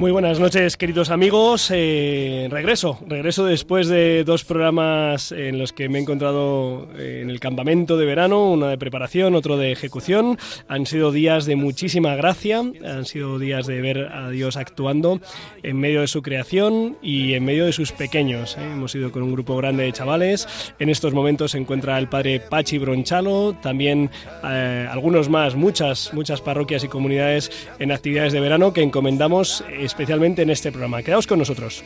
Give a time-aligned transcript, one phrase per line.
[0.00, 1.70] Muy buenas noches, queridos amigos.
[1.70, 7.38] Eh, regreso, regreso después de dos programas en los que me he encontrado en el
[7.38, 10.38] campamento de verano, una de preparación, otro de ejecución.
[10.68, 15.20] Han sido días de muchísima gracia, han sido días de ver a Dios actuando
[15.62, 18.56] en medio de su creación y en medio de sus pequeños.
[18.56, 18.62] ¿eh?
[18.72, 20.48] Hemos ido con un grupo grande de chavales.
[20.78, 24.08] En estos momentos se encuentra el padre Pachi Bronchalo, también
[24.44, 30.42] eh, algunos más, muchas, muchas parroquias y comunidades en actividades de verano que encomendamos especialmente
[30.42, 31.02] en este programa.
[31.02, 31.82] Quedaos con nosotros.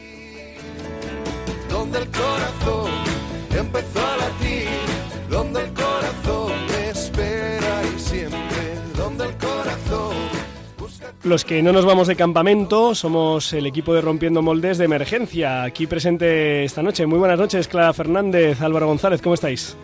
[1.69, 2.91] Donde el corazón
[3.59, 4.69] empezó a latir,
[5.29, 6.53] donde el corazón
[6.91, 8.39] espera y siempre,
[8.97, 10.15] donde el corazón
[10.79, 11.13] busca...
[11.23, 15.65] Los que no nos vamos de campamento somos el equipo de Rompiendo Moldes de Emergencia,
[15.65, 17.07] aquí presente esta noche.
[17.07, 19.77] Muy buenas noches, Clara Fernández, Álvaro González, ¿cómo estáis?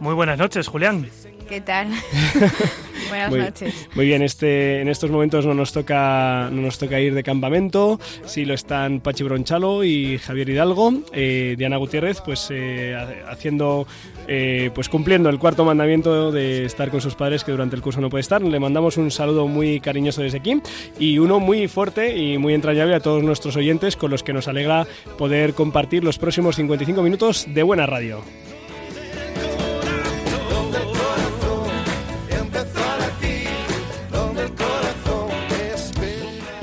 [0.00, 1.08] Muy buenas noches, Julián.
[1.48, 1.88] ¿Qué tal?
[3.08, 3.88] Buenas muy, noches.
[3.94, 8.00] Muy bien, este, en estos momentos no nos toca, no nos toca ir de campamento.
[8.24, 10.92] Sí lo están Pachi Bronchalo y Javier Hidalgo.
[11.12, 12.96] Eh, Diana Gutiérrez, pues eh,
[13.28, 13.86] haciendo,
[14.26, 18.00] eh, pues cumpliendo el cuarto mandamiento de estar con sus padres que durante el curso
[18.00, 18.42] no puede estar.
[18.42, 20.60] Le mandamos un saludo muy cariñoso desde aquí
[20.98, 24.48] y uno muy fuerte y muy entrañable a todos nuestros oyentes con los que nos
[24.48, 24.84] alegra
[25.16, 28.24] poder compartir los próximos 55 minutos de buena radio.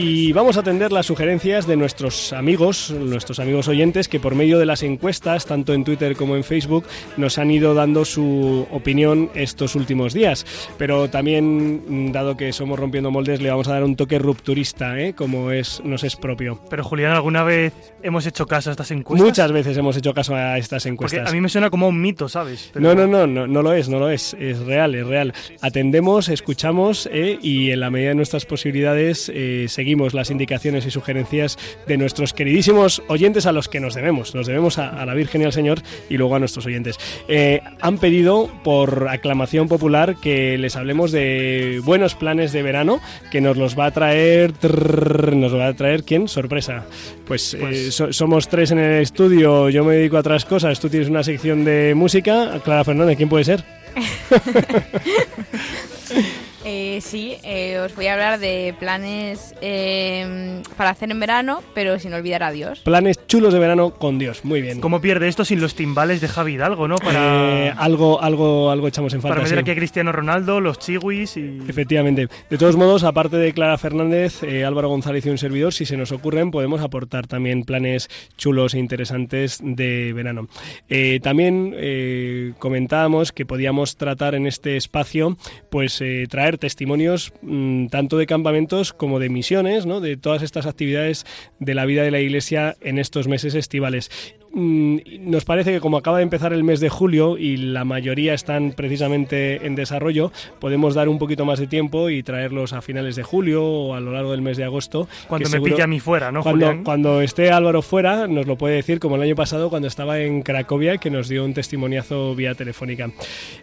[0.06, 4.60] Y vamos a atender las sugerencias de nuestros amigos, nuestros amigos oyentes, que por medio
[4.60, 6.84] de las encuestas, tanto en Twitter como en Facebook,
[7.16, 10.46] nos han ido dando su opinión estos últimos días.
[10.78, 15.00] Pero también, mm, dado que somos rompiendo moldes, le vamos a dar un toque rupturista,
[15.00, 15.14] ¿eh?
[15.14, 16.60] como es, nos es propio.
[16.70, 17.72] Pero Julián, ¿alguna vez
[18.04, 19.26] hemos hecho caso a estas encuestas?
[19.26, 21.30] Muchas veces hemos hecho caso a estas Porque encuestas.
[21.30, 22.72] a mí me suena como un mito, ¿sabes?
[22.74, 25.34] Pero- No, no, no, no, no lo es, no lo es, es real, es real.
[25.62, 30.92] Atendemos, escuchamos eh, y en la medida de nuestras posibilidades eh, seguimos las indicaciones y
[30.92, 34.34] sugerencias de nuestros queridísimos oyentes a los que nos debemos.
[34.36, 36.98] Nos debemos a, a la Virgen y al Señor y luego a nuestros oyentes.
[37.28, 43.00] Eh, han pedido por aclamación popular que les hablemos de buenos planes de verano
[43.32, 44.54] que nos los va a traer...
[44.54, 46.28] trrr, nos va a traer quién?
[46.28, 46.86] Sorpresa.
[47.26, 50.80] Pues, eh, Pues- so- somos tres en el estudio, yo me dedico a otras cosas,
[50.80, 53.64] tú tienes una sección de música, Clara Fernández, ¿quién puede ser?
[56.66, 62.00] Eh, sí, eh, os voy a hablar de planes eh, para hacer en verano, pero
[62.00, 62.80] sin olvidar a Dios.
[62.80, 64.80] Planes chulos de verano con Dios, muy bien.
[64.80, 66.96] ¿Cómo pierde esto sin los timbales de Javi Hidalgo, no?
[66.96, 69.36] Para, Eh, algo, algo, algo echamos en falta.
[69.36, 69.62] para meter sí.
[69.62, 71.60] aquí a Cristiano Ronaldo, los chiwis y...
[71.68, 72.28] Efectivamente.
[72.50, 75.98] De todos modos, aparte de Clara Fernández, eh, Álvaro González y un servidor, si se
[75.98, 80.48] nos ocurren, podemos aportar también planes chulos e interesantes de verano.
[80.88, 85.38] Eh, también eh, comentábamos que podíamos tratar en este espacio,
[85.70, 86.26] pues eh,
[86.58, 90.00] testimonios mm, tanto de campamentos como de misiones, ¿no?
[90.00, 91.26] de todas estas actividades
[91.60, 94.12] de la vida de la Iglesia en estos meses estivales.
[94.56, 94.98] Mm,
[95.32, 98.72] Nos parece que como acaba de empezar el mes de julio y la mayoría están
[98.74, 103.24] precisamente en desarrollo, podemos dar un poquito más de tiempo y traerlos a finales de
[103.24, 105.08] julio o a lo largo del mes de agosto.
[105.28, 106.84] Cuando me seguro- pilla a mí fuera, ¿no, cuando, Julián?
[106.84, 110.44] cuando esté Álvaro fuera, nos lo puede decir, como el año pasado cuando estaba en
[110.44, 113.10] Cracovia, que nos dio un testimoniazo vía telefónica.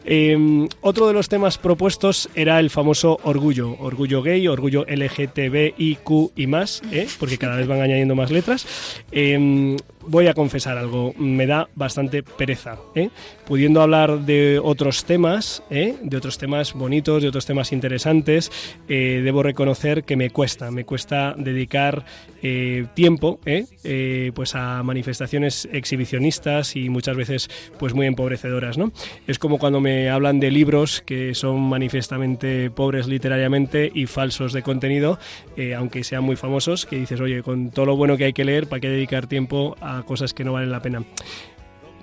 [0.05, 6.47] Eh, otro de los temas propuestos era el famoso orgullo, orgullo gay, orgullo LGTBIQ y
[6.49, 7.07] más, ¿eh?
[7.21, 8.67] porque cada vez van añadiendo más letras.
[9.13, 12.77] Eh, voy a confesar algo, me da bastante pereza.
[12.95, 13.11] ¿eh?
[13.51, 15.97] Pudiendo hablar de otros temas, ¿eh?
[16.01, 18.53] de otros temas bonitos, de otros temas interesantes,
[18.89, 22.05] eh, debo reconocer que me cuesta, me cuesta dedicar
[22.45, 23.41] eh, tiempo
[24.35, 28.77] pues a manifestaciones exhibicionistas y muchas veces pues muy empobrecedoras.
[29.27, 34.63] Es como cuando me hablan de libros que son manifiestamente pobres literariamente y falsos de
[34.63, 35.19] contenido,
[35.77, 38.69] aunque sean muy famosos, que dices, oye, con todo lo bueno que hay que leer,
[38.69, 41.03] ¿para qué dedicar tiempo a cosas que no valen la pena?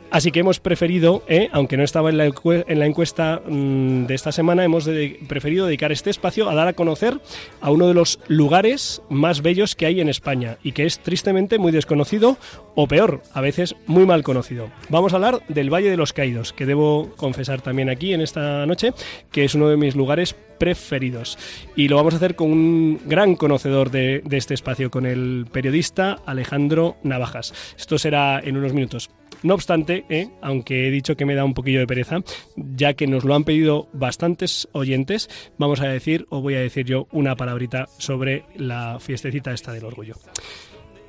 [0.09, 4.05] Así que hemos preferido, eh, aunque no estaba en la, encue- en la encuesta mm,
[4.05, 4.89] de esta semana, hemos
[5.27, 7.19] preferido dedicar este espacio a dar a conocer
[7.59, 11.57] a uno de los lugares más bellos que hay en España y que es tristemente
[11.59, 12.37] muy desconocido
[12.75, 14.69] o peor, a veces muy mal conocido.
[14.89, 18.65] Vamos a hablar del Valle de los Caídos, que debo confesar también aquí en esta
[18.65, 18.93] noche,
[19.31, 21.37] que es uno de mis lugares preferidos.
[21.75, 25.47] Y lo vamos a hacer con un gran conocedor de, de este espacio, con el
[25.51, 27.53] periodista Alejandro Navajas.
[27.77, 29.09] Esto será en unos minutos.
[29.43, 30.29] No obstante, ¿eh?
[30.41, 32.19] aunque he dicho que me da un poquillo de pereza,
[32.55, 36.85] ya que nos lo han pedido bastantes oyentes, vamos a decir, o voy a decir
[36.85, 40.15] yo, una palabrita sobre la fiestecita esta del orgullo.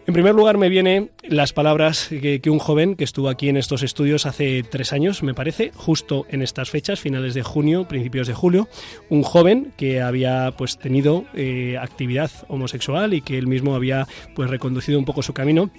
[0.08, 3.82] En primer lugar me vienen las palabras que, un joven que estuvo aquí en estos
[3.82, 8.32] estudios hace tres años, me parece, justo en estas fechas, finales de junio, principios de
[8.32, 8.68] julio,
[9.10, 14.48] un joven que había pues tenido eh, actividad homosexual y que él mismo había pues
[14.48, 15.70] reconducido un poco su camino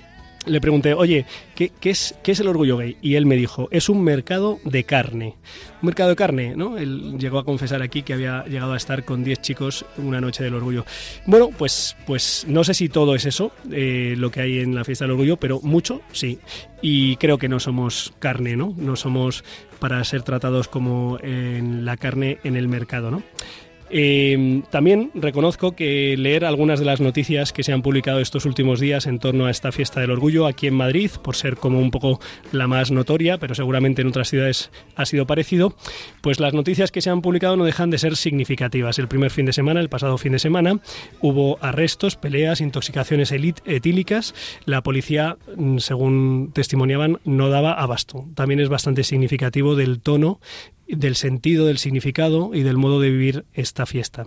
[0.45, 1.25] le pregunté, oye,
[1.55, 2.97] ¿qué, qué, es, ¿qué es el orgullo gay?
[3.01, 5.35] Y él me dijo, es un mercado de carne.
[5.81, 6.77] Un mercado de carne, ¿no?
[6.77, 10.43] Él llegó a confesar aquí que había llegado a estar con 10 chicos una noche
[10.43, 10.85] del orgullo.
[11.25, 14.83] Bueno, pues, pues no sé si todo es eso, eh, lo que hay en la
[14.85, 16.39] fiesta del orgullo, pero mucho sí.
[16.81, 18.73] Y creo que no somos carne, ¿no?
[18.77, 19.43] No somos
[19.79, 23.23] para ser tratados como en la carne en el mercado, ¿no?
[23.89, 28.79] Eh, también reconozco que leer algunas de las noticias que se han publicado estos últimos
[28.79, 31.91] días en torno a esta fiesta del orgullo aquí en Madrid, por ser como un
[31.91, 32.19] poco
[32.51, 35.75] la más notoria, pero seguramente en otras ciudades ha sido parecido,
[36.21, 38.99] pues las noticias que se han publicado no dejan de ser significativas.
[38.99, 40.79] El primer fin de semana, el pasado fin de semana,
[41.21, 44.35] hubo arrestos, peleas, intoxicaciones etílicas.
[44.65, 45.37] La policía,
[45.77, 48.25] según testimoniaban, no daba abasto.
[48.35, 50.39] También es bastante significativo del tono
[50.89, 54.25] del sentido, del significado y del modo de vivir esta fiesta.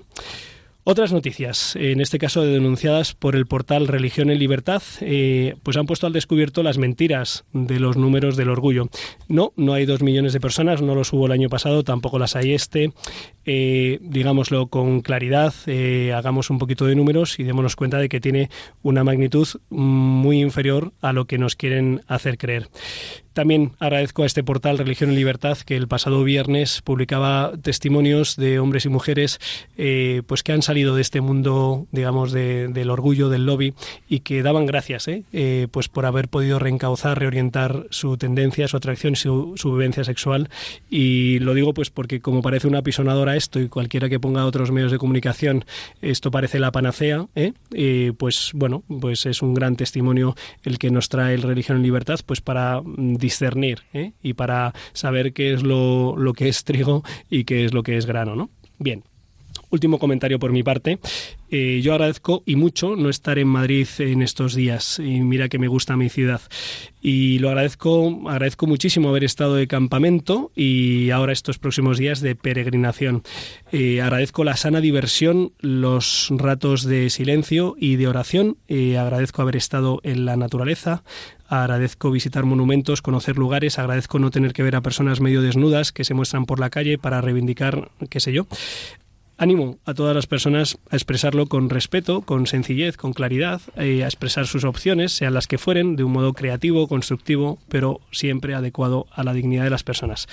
[0.84, 5.86] Otras noticias, en este caso denunciadas por el portal Religión en Libertad, eh, pues han
[5.86, 8.88] puesto al descubierto las mentiras de los números del orgullo.
[9.28, 12.34] No, no hay dos millones de personas, no los hubo el año pasado, tampoco las
[12.34, 12.92] hay este.
[13.44, 18.20] Eh, digámoslo con claridad, eh, hagamos un poquito de números y démonos cuenta de que
[18.20, 18.50] tiene
[18.82, 22.68] una magnitud muy inferior a lo que nos quieren hacer creer.
[23.32, 28.58] También agradezco a este portal Religión y Libertad que el pasado viernes publicaba testimonios de
[28.58, 29.40] hombres y mujeres
[29.76, 33.74] eh, pues que han salido de este mundo, digamos, de, del orgullo, del lobby
[34.08, 35.24] y que daban gracias ¿eh?
[35.32, 40.04] Eh, pues por haber podido reencauzar, reorientar su tendencia, su atracción y su, su, vivencia
[40.04, 40.50] sexual.
[40.90, 44.70] Y lo digo pues porque como parece una pisonadora esto y cualquiera que ponga otros
[44.70, 45.64] medios de comunicación,
[46.02, 47.26] esto parece la panacea,
[48.18, 52.20] pues bueno, pues es un gran testimonio el que nos trae el Religión y Libertad
[52.26, 52.82] pues para
[53.22, 54.12] discernir ¿eh?
[54.22, 57.96] y para saber qué es lo, lo, que es trigo y qué es lo que
[57.96, 58.50] es grano, ¿no?
[58.78, 59.02] Bien.
[59.72, 60.98] Último comentario por mi parte.
[61.50, 64.98] Eh, yo agradezco y mucho no estar en Madrid en estos días.
[64.98, 66.42] Y mira que me gusta mi ciudad.
[67.00, 72.36] Y lo agradezco, agradezco muchísimo haber estado de campamento y ahora estos próximos días de
[72.36, 73.22] peregrinación.
[73.72, 78.58] Eh, agradezco la sana diversión, los ratos de silencio y de oración.
[78.68, 81.02] Eh, agradezco haber estado en la naturaleza,
[81.48, 86.04] agradezco visitar monumentos, conocer lugares, agradezco no tener que ver a personas medio desnudas que
[86.04, 88.46] se muestran por la calle para reivindicar, qué sé yo.
[89.42, 94.06] Animo a todas las personas a expresarlo con respeto, con sencillez, con claridad, eh, a
[94.06, 99.08] expresar sus opciones, sean las que fueren, de un modo creativo, constructivo, pero siempre adecuado
[99.10, 100.28] a la dignidad de las personas.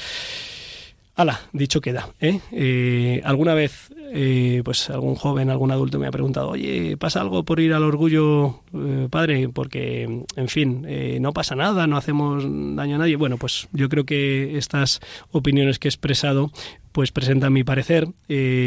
[1.16, 2.10] Hala, dicho queda.
[2.20, 2.40] ¿eh?
[2.52, 7.44] Eh, alguna vez, eh, pues algún joven, algún adulto me ha preguntado, oye, ¿pasa algo
[7.44, 9.50] por ir al orgullo, eh, padre?
[9.50, 13.16] Porque, en fin, eh, no pasa nada, no hacemos daño a nadie.
[13.16, 15.00] Bueno, pues yo creo que estas
[15.32, 16.52] opiniones que he expresado
[16.92, 18.08] pues presentan mi parecer.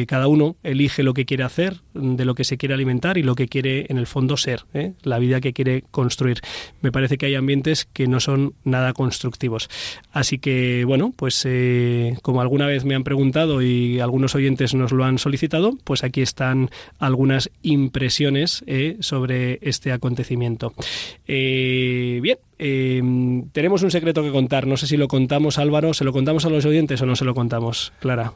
[0.07, 3.35] Cada uno elige lo que quiere hacer, de lo que se quiere alimentar y lo
[3.35, 4.65] que quiere en el fondo ser,
[5.03, 6.41] la vida que quiere construir.
[6.83, 9.69] Me parece que hay ambientes que no son nada constructivos.
[10.13, 11.47] Así que, bueno, pues
[12.23, 15.32] como alguna vez me han preguntado y algunos oyentes nos lo han solicitado,
[15.85, 20.75] pues aquí están algunas impresiones eh, sobre este acontecimiento.
[21.27, 23.03] Eh, bien, eh,
[23.53, 24.67] tenemos un secreto que contar.
[24.67, 25.95] No sé si lo contamos, Álvaro.
[25.95, 28.35] ¿Se lo contamos a los oyentes o no se lo contamos, Clara?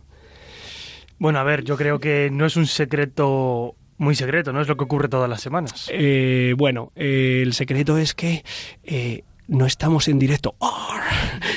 [1.19, 4.61] Bueno, a ver, yo creo que no es un secreto muy secreto, ¿no?
[4.61, 5.89] Es lo que ocurre todas las semanas.
[5.93, 8.45] Eh, bueno, eh, el secreto es que
[8.85, 10.55] eh, no estamos en directo.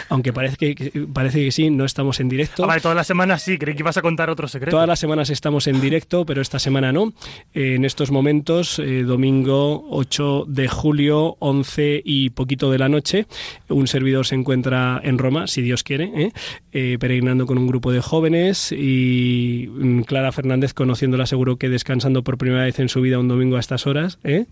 [0.09, 2.63] Aunque parece que, parece que sí, no estamos en directo.
[2.63, 4.75] Ah, vale, todas las semanas sí, creí que ibas a contar otro secreto.
[4.75, 7.13] Todas las semanas estamos en directo, pero esta semana no.
[7.53, 13.27] En estos momentos, eh, domingo 8 de julio, 11 y poquito de la noche,
[13.67, 16.31] un servidor se encuentra en Roma, si Dios quiere, ¿eh?
[16.71, 22.23] Eh, peregrinando con un grupo de jóvenes y mm, Clara Fernández, conociéndola, seguro que descansando
[22.23, 24.19] por primera vez en su vida un domingo a estas horas.
[24.23, 24.45] ¿eh?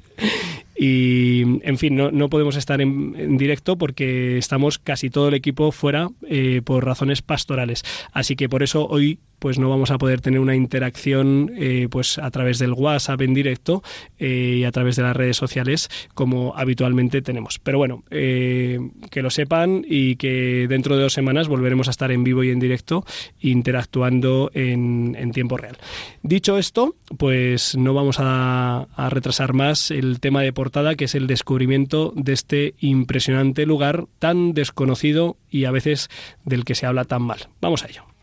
[0.79, 5.71] Y, en fin, no, no podemos estar en, directo porque estamos casi todo el equipo
[5.71, 7.83] fuera eh, por razones pastorales.
[8.11, 12.17] Así que por eso hoy pues no vamos a poder tener una interacción eh, pues
[12.17, 13.83] a través del WhatsApp en directo
[14.19, 17.59] eh, y a través de las redes sociales como habitualmente tenemos.
[17.59, 18.79] Pero bueno, eh,
[19.11, 22.49] que lo sepan y que dentro de dos semanas volveremos a estar en vivo y
[22.49, 23.05] en directo
[23.39, 25.77] interactuando en, en tiempo real.
[26.23, 31.15] Dicho esto, pues no vamos a, a retrasar más el tema de portada que es
[31.15, 36.09] el descubrimiento de este impresionante lugar tan desconocido y a veces
[36.45, 37.49] del que se habla tan mal.
[37.61, 38.16] Vamos a ello.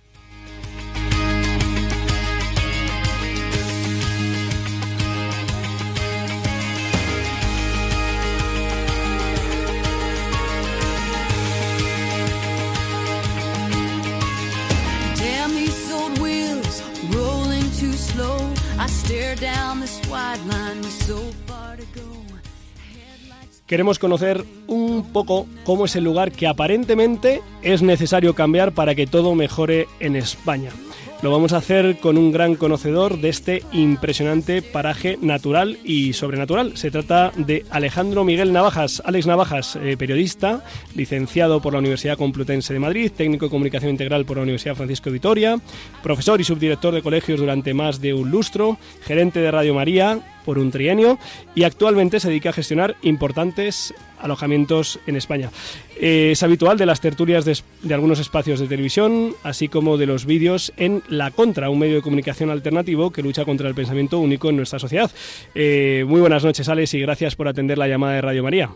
[23.66, 29.06] Queremos conocer un poco cómo es el lugar que aparentemente es necesario cambiar para que
[29.06, 30.70] todo mejore en España.
[31.24, 36.76] Lo vamos a hacer con un gran conocedor de este impresionante paraje natural y sobrenatural.
[36.76, 39.02] Se trata de Alejandro Miguel Navajas.
[39.06, 40.62] Alex Navajas, eh, periodista,
[40.94, 45.10] licenciado por la Universidad Complutense de Madrid, técnico de comunicación integral por la Universidad Francisco
[45.10, 45.58] Vitoria,
[46.02, 50.58] profesor y subdirector de colegios durante más de un lustro, gerente de Radio María por
[50.58, 51.18] un trienio
[51.54, 55.50] y actualmente se dedica a gestionar importantes alojamientos en España.
[56.00, 57.56] Eh, es habitual de las tertulias de,
[57.94, 62.02] algunos espacios de televisión, así como de los vídeos en La Contra, un medio de
[62.02, 65.10] comunicación alternativo que lucha contra el pensamiento único en nuestra sociedad.
[65.54, 68.70] Eh, muy buenas noches, Alex, y gracias por atender la llamada de Radio María.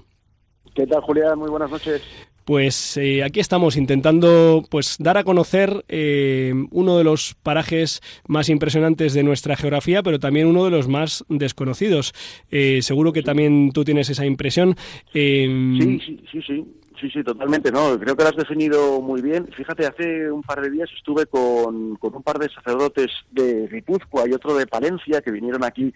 [0.75, 1.39] ¿Qué tal, Julián?
[1.39, 2.03] Muy buenas noches.
[2.49, 8.49] Pues eh, aquí estamos intentando pues dar a conocer eh, uno de los parajes más
[8.49, 12.15] impresionantes de nuestra geografía, pero también uno de los más desconocidos.
[12.51, 14.77] Eh, seguro que también tú tienes esa impresión.
[15.13, 15.47] Eh,
[15.79, 16.65] Sí, sí, sí, sí.
[16.99, 17.99] Sí, sí, totalmente, no.
[18.01, 19.47] Creo que lo has definido muy bien.
[19.55, 24.27] Fíjate, hace un par de días estuve con, con un par de sacerdotes de Guipúzcoa
[24.27, 25.93] y otro de Palencia que vinieron aquí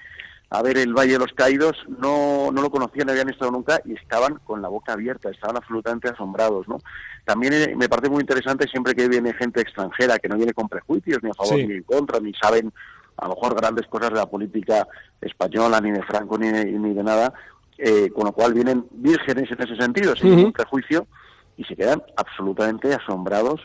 [0.55, 1.77] a ver el Valle de los Caídos.
[1.89, 5.57] No, no lo conocían, no habían estado nunca y estaban con la boca abierta, estaban
[5.57, 6.79] absolutamente asombrados, ¿no?
[7.25, 10.69] También eh, me parece muy interesante siempre que viene gente extranjera que no viene con
[10.69, 11.67] prejuicios ni a favor Sí.
[11.67, 12.71] ni en contra, ni saben
[13.17, 14.87] a lo mejor grandes cosas de la política
[15.21, 17.33] española, ni de Franco, ni de, ni de nada,
[17.79, 21.07] eh, con lo cual vienen vírgenes en ese sentido, sin ningún prejuicio,
[21.57, 23.61] y se quedan absolutamente asombrados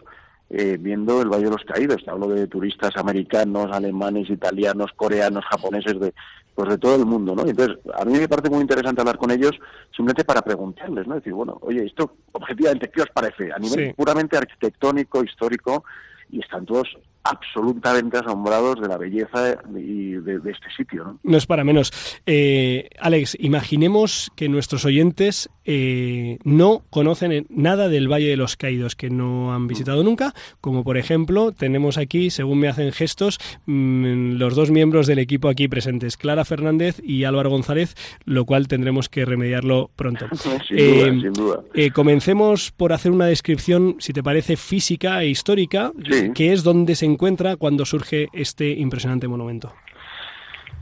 [0.50, 2.04] eh, viendo el Valle de los Caídos.
[2.06, 6.14] Te hablo de turistas americanos, alemanes, italianos, coreanos, japoneses, de
[6.58, 7.44] pues de todo el mundo, ¿no?
[7.48, 9.52] Entonces, a mí me parece muy interesante hablar con ellos
[9.96, 11.14] simplemente para preguntarles, ¿no?
[11.14, 13.52] Decir, bueno, oye, esto objetivamente, ¿qué os parece?
[13.54, 13.94] A nivel Sí.
[13.96, 15.84] puramente arquitectónico, histórico,
[16.32, 16.88] y están todos
[17.24, 21.20] absolutamente asombrados de la belleza y de, de este sitio, ¿no?
[21.22, 21.92] No es para menos.
[22.26, 28.96] Eh, Alex, imaginemos que nuestros oyentes eh, no conocen nada del Valle de los Caídos,
[28.96, 34.38] que no han visitado nunca, como por ejemplo tenemos aquí, según me hacen gestos, mm,
[34.38, 37.96] los dos miembros del equipo aquí presentes, Clara Fernández y Álvaro González,
[38.26, 40.26] lo cual tendremos que remediarlo pronto.
[40.68, 41.62] sin Eh, duda, sin duda.
[41.74, 46.32] Eh, comencemos por hacer una descripción, si te parece, física e histórica, Sí.
[46.34, 49.74] que es donde se encuentra cuando surge este impresionante monumento.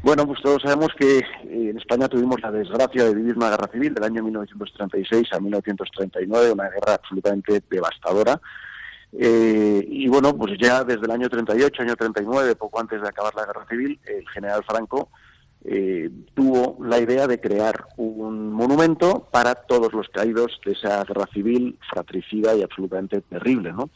[0.05, 3.67] Bueno, pues todos sabemos que eh, en España tuvimos la desgracia de vivir una guerra
[3.71, 8.39] civil del año 1936 a 1939, una guerra absolutamente devastadora.
[9.12, 13.33] Eh, y bueno, pues ya desde el año 38, año 39, poco antes de acabar
[13.33, 15.09] la guerra civil, el general Franco
[15.63, 21.25] eh, tuvo la idea de crear un monumento para todos los caídos de esa guerra
[21.33, 23.89] civil fratricida y absolutamente terrible, ¿no?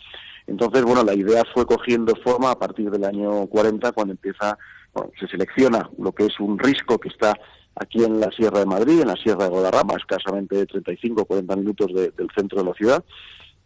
[0.47, 4.57] Entonces, bueno, la idea fue cogiendo forma a partir del año 40, cuando empieza,
[4.93, 7.33] bueno, se selecciona lo que es un risco que está
[7.75, 11.55] aquí en la Sierra de Madrid, en la Sierra de Guadarrama, escasamente 35 o 40
[11.55, 13.03] minutos de- del centro de la ciudad,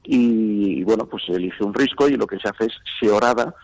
[0.03, 3.55] y, bueno, pues se elige un risco y lo que se hace es seorada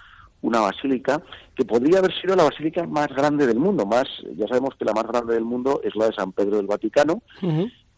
[0.41, 1.21] una basílica
[1.53, 4.05] que podría haber sido la basílica más grande del mundo, más,
[4.37, 7.21] ya sabemos que la más grande del mundo es la de San Pedro del Vaticano,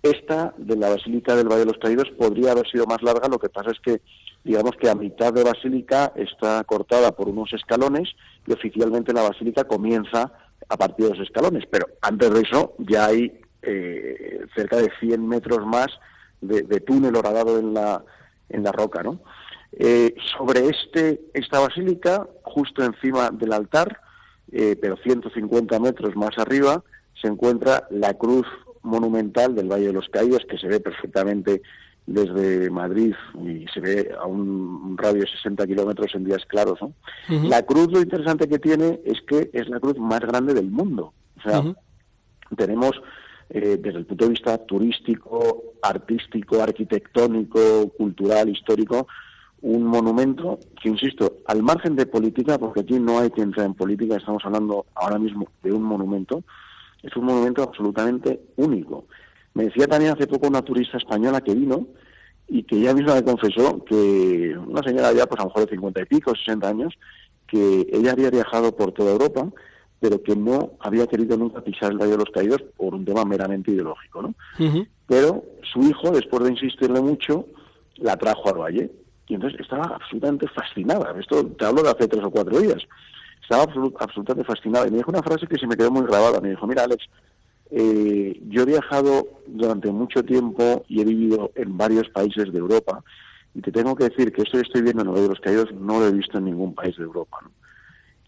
[0.01, 3.37] esta de la Basílica del Valle de los Caídos podría haber sido más larga, lo
[3.37, 4.01] que pasa es que
[4.43, 8.09] digamos que a mitad de basílica está cortada por unos escalones
[8.47, 10.31] y oficialmente la basílica comienza
[10.67, 15.27] a partir de los escalones, pero antes de eso ya hay eh, cerca de 100
[15.27, 15.87] metros más
[16.41, 18.03] de, túnel horadado en la,
[18.49, 19.19] en la roca, ¿no?
[19.73, 24.01] Eh, sobre este, esta basílica, justo encima del altar,
[24.51, 26.83] eh, pero 150 metros más arriba,
[27.21, 28.47] se encuentra la cruz
[28.81, 31.61] monumental del Valle de los Caídos, que se ve perfectamente
[32.05, 36.79] desde Madrid y se ve a un, radio de 60 kilómetros en días claros.
[37.29, 41.13] La cruz, lo interesante que tiene es que es la cruz más grande del mundo.
[41.37, 41.63] O sea,
[42.55, 43.01] tenemos
[43.49, 49.07] eh, desde el punto de vista turístico, artístico, arquitectónico, cultural, histórico,
[49.61, 53.73] un monumento que, insisto, al margen de política, porque aquí no hay que entrar en
[53.73, 56.43] política, estamos hablando ahora mismo de un monumento,
[57.03, 59.05] es un monumento absolutamente único.
[59.53, 61.87] Me decía también hace poco una turista española que vino
[62.47, 65.71] y que ella misma me confesó que una señora ya, pues a lo mejor de
[65.71, 66.93] 50 y pico, 60 años,
[67.47, 69.47] que ella había viajado por toda Europa,
[69.99, 73.23] pero que no había querido nunca pisar el Valle de los Caídos por un tema
[73.25, 74.33] meramente ideológico, ¿no?
[75.07, 77.45] Pero su hijo, después de insistirle mucho,
[77.97, 78.91] la trajo al valle.
[79.27, 81.13] Y entonces estaba absolutamente fascinada.
[81.19, 82.81] Esto te hablo de hace tres o cuatro días.
[83.41, 84.87] Estaba absolu- absolutamente fascinada.
[84.87, 86.41] Y me dijo una frase que se me quedó muy grabada.
[86.41, 87.05] Me dijo, mira, Alex,
[87.71, 93.03] eh, yo he viajado durante mucho tiempo y he vivido en varios países de Europa.
[93.53, 96.07] Y te tengo que decir que esto que estoy viendo en los Caídos no lo
[96.07, 97.37] he visto en ningún país de Europa.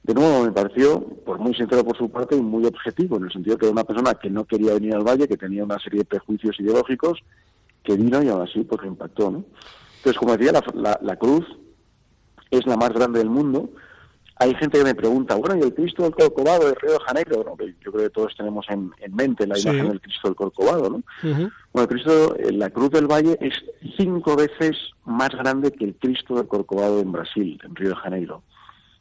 [0.03, 3.31] De nuevo, me pareció pues muy sincero por su parte y muy objetivo, en el
[3.31, 5.99] sentido que era una persona que no quería venir al valle, que tenía una serie
[5.99, 7.19] de prejuicios ideológicos,
[7.83, 9.31] que vino y aún así pues impactó.
[9.31, 9.45] ¿no?
[9.97, 11.45] Entonces, como decía, la, la- la cruz
[12.51, 13.69] es la más grande del mundo.
[14.43, 17.43] Hay gente que me pregunta, bueno, ¿y el Cristo del Corcovado de Río de Janeiro?
[17.45, 17.55] ¿no?
[17.55, 19.69] Que yo creo que todos tenemos en, en mente la Sí.
[19.69, 21.03] imagen del Cristo del Corcovado, ¿no?
[21.23, 23.53] Bueno, el Cristo, eh, la Cruz del Valle es
[23.97, 28.43] cinco veces más grande que el Cristo del Corcovado en Brasil, en Río de Janeiro.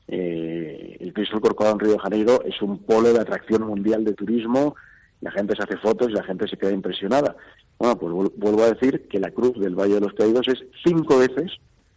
[0.08, 4.04] Eh, el Cristo del Corcovado en Río de Janeiro es un polo de atracción mundial
[4.04, 4.74] de turismo,
[5.20, 7.36] la gente se hace fotos y la gente se queda impresionada.
[7.78, 10.62] Bueno, pues vuel- vuelvo a decir que la Cruz del Valle de los Caídos es
[10.84, 11.52] cinco veces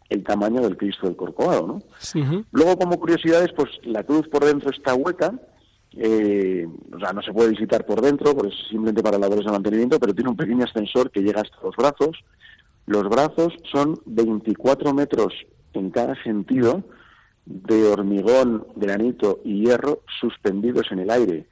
[0.10, 1.82] el tamaño del Cristo del Corcovado, ¿no?
[2.52, 5.34] Luego, como curiosidades, pues la cruz por dentro está hueca,
[5.98, 10.00] eh, o sea, no se puede visitar por dentro, pues simplemente para labores de mantenimiento,
[10.00, 12.18] pero tiene un pequeño ascensor que llega hasta los brazos.
[12.86, 15.34] Los brazos son 24 metros
[15.74, 16.84] en cada sentido
[17.46, 21.48] de hormigón, granito y hierro suspendidos en el aire.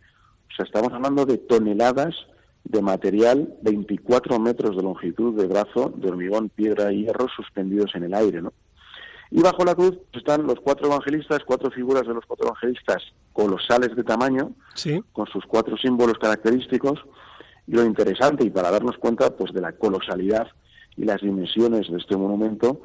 [0.51, 2.15] O sea, estamos hablando de toneladas
[2.63, 8.03] de material, 24 metros de longitud de brazo, de hormigón, piedra y hierro suspendidos en
[8.03, 8.53] el aire, ¿no?
[9.31, 13.01] Y bajo la cruz están los cuatro evangelistas, cuatro figuras de los cuatro evangelistas
[13.33, 15.01] colosales de tamaño, Sí.
[15.11, 16.99] con sus cuatro símbolos característicos.
[17.67, 20.47] Y lo interesante, y para darnos cuenta pues de la colosalidad
[20.95, 22.81] y las dimensiones de este monumento,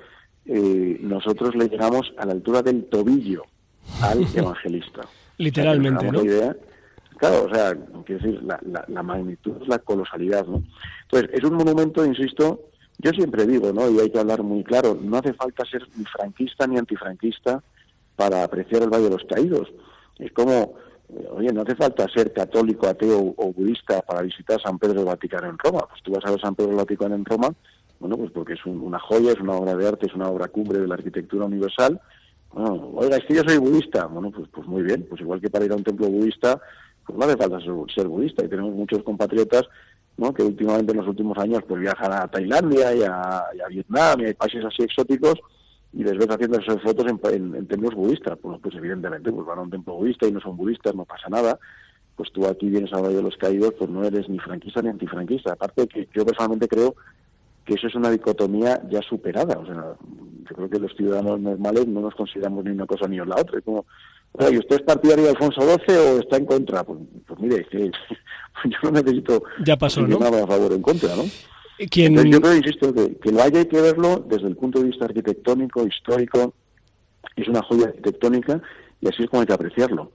[0.47, 3.43] eh, nosotros le llegamos a la altura del tobillo
[4.01, 5.03] al evangelista.
[5.37, 6.33] Literalmente, O sea, que ¿no?
[6.33, 6.57] idea.
[7.23, 10.63] O sea, quiero decir, la, la, la magnitud es la colosalidad, ¿no?
[11.03, 12.61] Entonces, es un monumento, insisto,
[12.99, 13.91] yo siempre digo, ¿no?
[13.91, 17.63] Y hay que hablar muy claro, no hace falta ser ni franquista ni antifranquista
[18.17, 19.69] para apreciar el Valle de los Caídos.
[20.19, 20.75] Es como,
[21.11, 25.05] eh, oye, no hace falta ser católico, ateo o budista para visitar San Pedro del
[25.05, 25.87] Vaticano en Roma.
[25.89, 27.51] Pues tú vas a ver San Pedro del Vaticano en Roma,
[28.01, 30.49] bueno, pues porque es un- una joya, es una obra de arte, es una obra
[30.49, 32.01] cumbre de la arquitectura universal.
[32.53, 34.07] Bueno, oiga, es que yo soy budista.
[34.07, 36.61] Bueno, pues, pues muy bien, pues igual que para ir a un templo budista,
[37.09, 38.45] pues no hace falta ser, ser budista.
[38.45, 39.65] Y tenemos muchos compatriotas
[40.17, 40.33] ¿no?
[40.33, 44.35] que últimamente en los últimos años pues viajan a Tailandia y a, Vietnam y a
[44.35, 45.35] países así exóticos
[45.93, 48.39] y les haciendo esas fotos en, en- en templos budistas.
[48.41, 51.29] Pues, pues evidentemente pues van a un templo budista y no son budistas, no pasa
[51.31, 51.59] nada.
[52.15, 54.89] Pues tú aquí vienes a Valle de los Caídos, pues no eres ni franquista ni
[54.91, 55.53] antifranquista.
[55.55, 56.95] Aparte que yo personalmente creo
[57.65, 59.57] que eso es una dicotomía ya superada.
[59.59, 59.95] O sea,
[60.51, 63.59] yo creo que los ciudadanos normales no nos consideramos ni una cosa ni la otra.
[63.59, 63.87] Es como,
[64.51, 66.85] ¿y ¿usted es partidario de Alfonso XII o está en contra?
[66.85, 67.79] Pues, pues mire, es que
[68.65, 70.19] yo no necesito Ya pasó, ¿no?
[70.19, 71.25] nada a favor o en contra, ¿no?
[71.91, 74.81] Quien, Entonces, yo creo, insisto, que, que el valle hay que verlo desde el punto
[74.81, 76.55] de vista arquitectónico, histórico,
[77.37, 78.61] es una joya arquitectónica
[79.01, 80.13] y así es como hay que apreciarlo.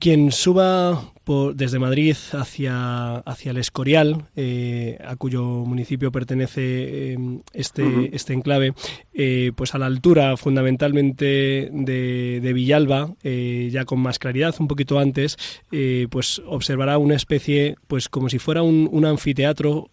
[0.00, 6.62] Quien suba por- desde Madrid hacia, hacia el Escorial, eh, a cuyo municipio pertenece
[7.12, 7.18] eh,
[7.52, 8.72] este, este enclave,
[9.12, 14.68] eh, pues a la altura fundamentalmente de, de Villalba, eh, ya con más claridad, un
[14.68, 15.36] poquito antes,
[16.10, 19.90] pues observará una especie, pues como si fuera un, un anfiteatro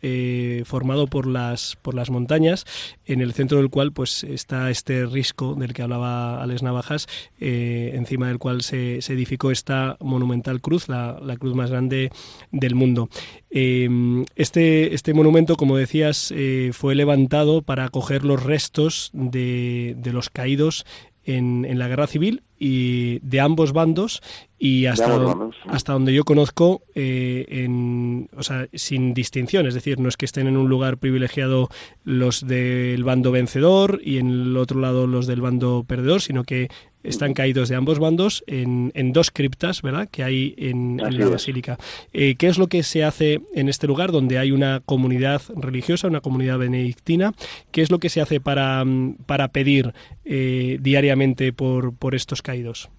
[0.63, 2.65] formado por las, por las montañas,
[3.05, 7.07] en el centro del cual pues está este risco del que hablaba Alex Navajas,
[7.39, 12.11] encima del cual se, se edificó esta monumental cruz, la, la cruz más grande
[12.51, 13.09] del mundo.
[13.49, 13.89] Eh,
[14.35, 20.29] este, este monumento, como decías, eh, fue levantado para acoger los restos de, de los
[20.29, 20.85] caídos
[21.25, 24.21] en, en la guerra civil y de ambos bandos
[24.57, 29.99] y hasta, bandos, hasta donde yo conozco eh, en, o sea, sin distinción, es decir,
[29.99, 31.69] no es que estén en un lugar privilegiado
[32.03, 36.69] los del bando vencedor y en el otro lado los del bando perdedor, sino que
[37.05, 41.77] están caídos de ambos bandos en, en dos criptas, ¿verdad?, que hay en, la basílica.
[42.13, 46.07] Eh, ¿Qué es lo que se hace en este lugar donde hay una comunidad religiosa,
[46.07, 47.33] una comunidad benedictina?
[47.71, 49.93] ¿Qué es lo que se hace para, mm, para pedir
[50.25, 52.89] eh, diariamente por, por estos caídos?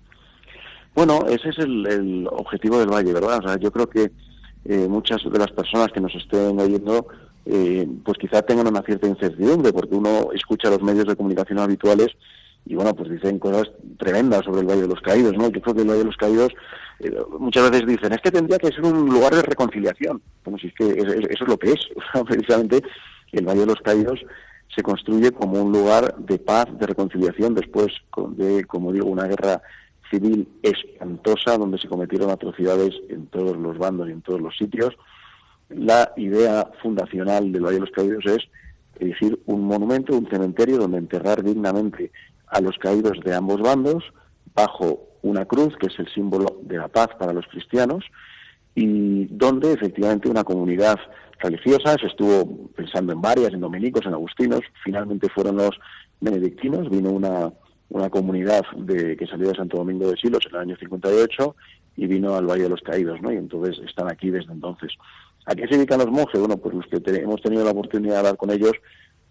[0.94, 3.40] Bueno, ese es el, el objetivo del Valle, ¿verdad?
[3.44, 4.10] O sea, yo creo que
[4.64, 7.06] eh, muchas de las personas que nos estén oyendo
[7.48, 12.08] eh, pues quizá tengan una cierta incertidumbre, porque uno escucha los medios de comunicación habituales
[12.66, 15.48] y bueno, pues dicen cosas tremendas sobre el Valle de los Caídos, ¿no?
[15.50, 16.52] Yo creo que el Valle de los Caídos
[17.00, 20.68] eh, muchas veces dicen, es que tendría que ser un lugar de reconciliación, como si
[20.68, 21.80] es que es- es- eso es lo que es,
[22.26, 22.82] precisamente
[23.32, 24.20] el Valle de los Caídos
[24.74, 27.88] se construye como un lugar de paz, de reconciliación, después
[28.36, 29.62] de, como digo, una guerra
[30.10, 34.94] civil espantosa donde se cometieron atrocidades en todos los bandos y en todos los sitios.
[35.68, 38.38] La idea fundacional del Valle de los Caídos es
[38.98, 42.10] erigir un monumento, un cementerio donde enterrar dignamente
[42.46, 44.04] a los caídos de ambos bandos
[44.54, 48.04] bajo una cruz, que es el símbolo de la paz para los cristianos,
[48.74, 50.98] y donde efectivamente una comunidad
[51.40, 55.78] religiosa, se estuvo pensando en varias, en dominicos, en agustinos, finalmente fueron los
[56.20, 57.52] benedictinos, vino una,
[57.90, 61.56] una comunidad de, que salió de Santo Domingo de Silos en el año 58
[61.96, 63.32] y vino al Valle de los Caídos, ¿no?
[63.32, 64.92] Y entonces están aquí desde entonces.
[65.46, 66.40] ¿A qué se dedican los monjes?
[66.40, 68.72] Bueno, pues los que hemos tenido la oportunidad de hablar con ellos,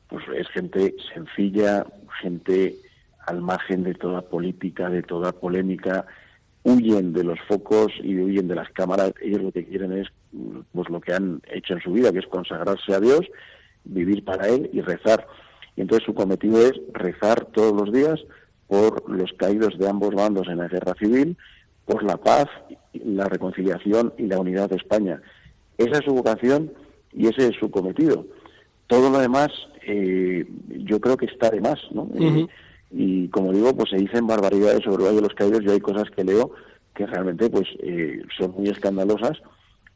[0.07, 1.85] pues es gente sencilla,
[2.21, 2.75] gente
[3.25, 6.05] al margen de toda política, de toda polémica,
[6.63, 9.13] huyen de los focos y huyen de las cámaras.
[9.21, 10.07] Ellos lo que quieren es
[10.73, 13.21] pues lo que han hecho en su vida, que es consagrarse a Dios,
[13.83, 15.27] vivir para Él y rezar.
[15.75, 18.19] Y entonces su cometido es rezar todos los días
[18.67, 21.37] por los caídos de ambos bandos en la guerra civil,
[21.85, 22.47] por la paz,
[22.93, 25.21] la reconciliación y la unidad de España.
[25.77, 26.71] Esa es su vocación
[27.13, 28.25] y ese es su cometido.
[28.87, 29.49] Todo lo demás,
[29.85, 32.09] eh, yo creo que está de más, ¿no?
[32.15, 32.47] Eh.
[32.97, 35.63] Y como digo, pues se dicen barbaridades sobre el Valle de los Caídos.
[35.63, 36.51] Yo hay cosas que leo
[36.93, 39.37] que realmente pues eh, son muy escandalosas,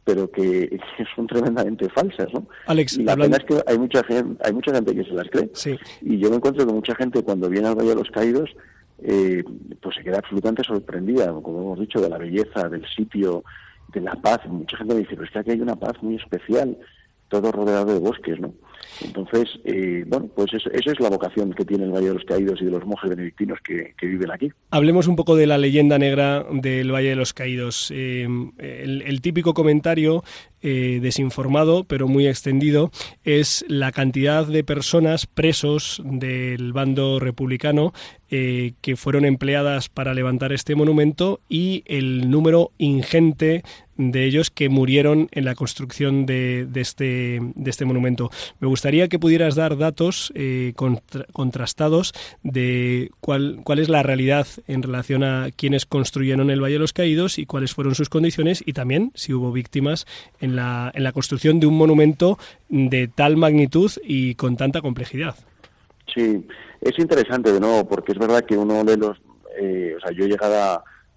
[0.03, 0.77] pero que,
[1.15, 2.45] son tremendamente falsas, ¿no?
[2.67, 5.13] Alex, y la hablando- pena es que hay mucha gente, hay mucha gente que se
[5.13, 5.49] las cree.
[5.53, 5.77] Sí.
[6.01, 8.49] Y yo me encuentro que mucha gente cuando viene al Valle de los Caídos,
[9.01, 9.43] eh,
[9.81, 13.45] pues se queda absolutamente sorprendida, como hemos dicho, de la belleza, del sitio,
[13.93, 14.39] de la paz.
[14.47, 16.77] Mucha gente me dice, pero es que aquí hay una paz muy especial,
[17.29, 18.53] todo rodeado de bosques, ¿no?
[19.03, 22.25] Entonces, eh, bueno, pues eso, esa es la vocación que tiene el Valle de los
[22.25, 24.49] Caídos y de los monjes benedictinos que, viven aquí.
[24.71, 27.91] Hablemos un poco de la leyenda negra del Valle de los Caídos.
[27.93, 30.23] Eh, el, típico comentario
[30.61, 32.91] eh, desinformado, pero muy extendido,
[33.23, 37.93] es la cantidad de personas presos del bando republicano
[38.31, 43.63] eh, que fueron empleadas para levantar este monumento y el número ingente
[43.97, 48.29] de ellos que murieron en la construcción de, este, este monumento.
[48.59, 54.47] Me gustaría que pudieras dar datos eh, contra- contrastados de cuál, cuál es la realidad
[54.67, 58.63] en relación a quienes construyeron el Valle de los Caídos y cuáles fueron sus condiciones
[58.65, 60.05] y también si hubo víctimas
[60.39, 62.37] en la, en la construcción de un monumento
[62.69, 65.35] de tal magnitud y con tanta complejidad.
[66.13, 66.45] Sí,
[66.81, 69.17] es interesante de nuevo, porque es verdad que uno lee los...
[69.59, 70.55] eh, o sea, yo he llegado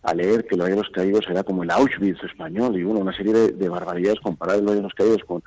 [0.03, 3.01] a, leer que el Valle de los Caídos era como el Auschwitz español, y bueno,
[3.01, 5.43] una serie de, de barbaridades comparar el Valle de los Caídos con,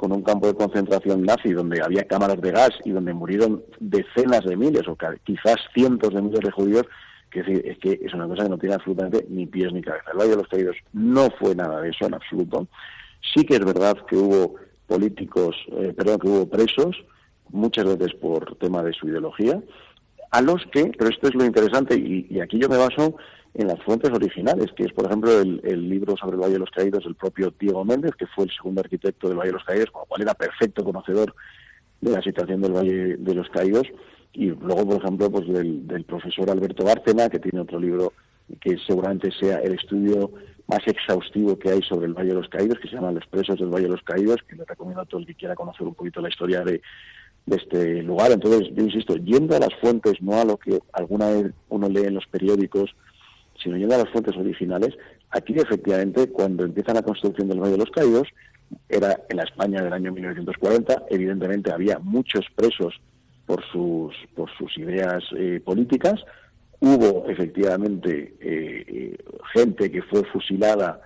[0.00, 4.42] con un campo de concentración nazi donde había cámaras de gas y donde murieron decenas
[4.46, 6.86] de miles o quizás cientos de miles de judíos,
[7.30, 10.10] que es, que es una cosa que no tiene absolutamente ni pies ni cabeza.
[10.10, 12.66] El Valle de los Caídos no fue nada de eso en absoluto.
[13.34, 14.54] Sí que es verdad que hubo
[14.86, 16.96] políticos, eh, perdón, que hubo presos,
[17.50, 19.60] muchas veces por tema de su ideología,
[20.30, 23.16] a los que, pero esto es lo interesante, y aquí yo me baso
[23.54, 26.70] en las fuentes originales, que es, por ejemplo, el, libro sobre el Valle de los
[26.70, 29.90] Caídos del propio Diego Méndez, que fue el segundo arquitecto del Valle de los Caídos,
[29.90, 31.34] con lo cual era perfecto conocedor
[32.00, 33.86] de la situación del Valle de los Caídos,
[34.32, 38.12] y luego, por ejemplo, pues del, del profesor Alberto Bárcena, que tiene otro libro
[38.60, 40.30] que seguramente sea el estudio
[40.66, 43.58] más exhaustivo que hay sobre el Valle de los Caídos, que se llama Los presos
[43.58, 45.94] del Valle de los Caídos, que le recomiendo a todo el que quiera conocer un
[45.94, 46.80] poquito la historia de
[47.46, 48.30] este lugar.
[48.30, 52.06] Entonces, yo insisto, yendo a las fuentes, no a lo que alguna vez uno lee
[52.06, 52.94] en los periódicos,
[53.62, 54.96] sino yendo a las fuentes originales,
[55.30, 58.28] aquí efectivamente, cuando empieza la construcción del Valle de los Caídos,
[58.88, 63.00] era en la España del año 1940, evidentemente había muchos presos
[63.46, 66.20] por sus, por sus ideas eh, políticas,
[66.80, 69.18] hubo efectivamente eh, eh,
[69.52, 71.00] gente que fue fusilada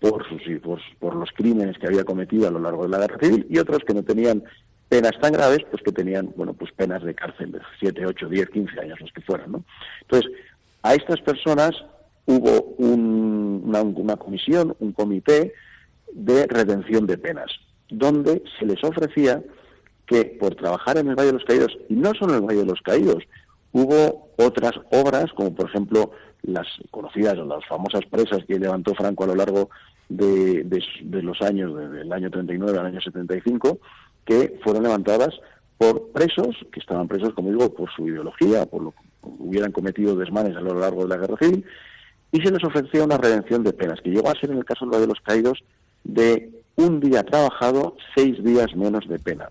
[0.00, 3.18] por, sus, por, por los crímenes que había cometido a lo largo de la guerra
[3.20, 4.42] civil y otros que no tenían
[4.88, 8.50] penas tan graves, pues que tenían, bueno, pues penas de cárcel de 7, 8, 10,
[8.50, 9.64] 15 años, los que fueran, ¿no?
[10.00, 10.32] Entonces,
[10.82, 11.72] a estas personas
[12.26, 15.52] hubo un- una, una comisión, un comité
[16.12, 17.50] de redención de penas,
[17.88, 19.42] donde se les ofrecía
[20.06, 22.60] que por trabajar en el Valle de los Caídos, y no solo en el Valle
[22.60, 23.22] de los Caídos,
[23.72, 26.10] hubo otras obras, como por ejemplo
[26.42, 29.70] las conocidas o las famosas presas que levantó Franco a lo largo
[30.08, 33.78] de, de- los años, de- del año 39 al año 75,
[34.24, 35.30] que fueron levantadas
[35.78, 40.16] por presos, que estaban presos, como digo, por su ideología, por lo que hubieran cometido
[40.16, 41.64] desmanes a lo largo de la guerra civil,
[42.32, 44.86] y se les ofrecía una redención de penas, que llegó a ser en el caso
[44.86, 45.62] de los Caídos
[46.04, 49.48] de un día trabajado, seis días menos de pena.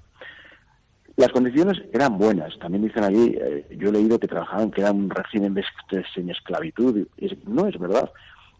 [1.17, 2.57] Las condiciones eran buenas.
[2.59, 6.03] También dicen allí, eh, yo he leído que trabajaban que era un régimen de, de
[6.13, 7.05] semi-esclavitud.
[7.17, 8.09] Y es- No es verdad.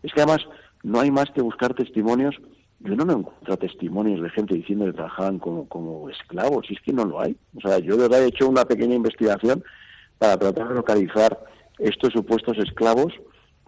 [0.03, 0.45] Es que además
[0.83, 2.35] no hay más que buscar testimonios.
[2.81, 6.69] Yo no me encuentro testimonios de gente diciendo que trabajaban como, como esclavos.
[6.69, 7.37] Y es que no lo hay.
[7.55, 9.63] O sea, yo de verdad he hecho una pequeña investigación
[10.17, 11.39] para tratar de localizar
[11.77, 13.13] estos supuestos esclavos.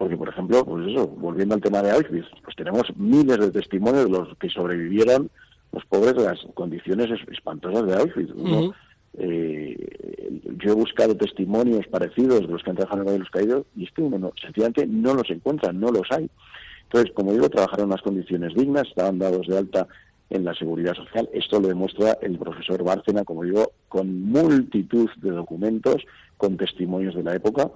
[0.02, 4.06] Porque, por ejemplo, pues eso, volviendo al tema de Auschwitz, pues tenemos miles de testimonios
[4.06, 5.30] de los que sobrevivieron
[5.70, 8.32] los pobres de las condiciones es- espantosas de Auschwitz.
[8.34, 8.74] Uno,
[9.16, 13.30] eh, yo he buscado testimonios parecidos de los que han trabajado en el de los
[13.30, 16.28] Caídos y es que uno no, sencillamente no los encuentra, no los hay.
[16.82, 19.86] Entonces, como digo, trabajaron en unas condiciones dignas, estaban dados de alta
[20.30, 21.28] en la seguridad social.
[21.32, 26.02] Esto lo demuestra el profesor Bárcena, como digo, con multitud de documentos,
[26.36, 27.70] con testimonios de la época.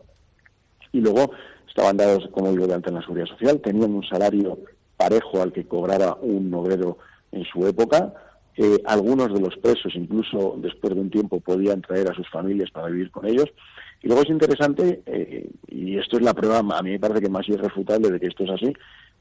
[0.97, 1.31] Y luego
[1.69, 4.59] estaban dados, como digo, de alta en la seguridad social, tenían un salario
[4.97, 6.97] parejo al que cobraba un obrero
[7.33, 8.15] en su época.
[8.87, 12.87] Algunos de los presos, incluso después de un tiempo, podían traer a sus familias para
[12.87, 13.53] vivir con ellos.
[14.03, 17.29] Y luego es interesante, eh, y esto es la prueba, a mí me parece que
[17.29, 18.73] más irrefutable de que esto es así,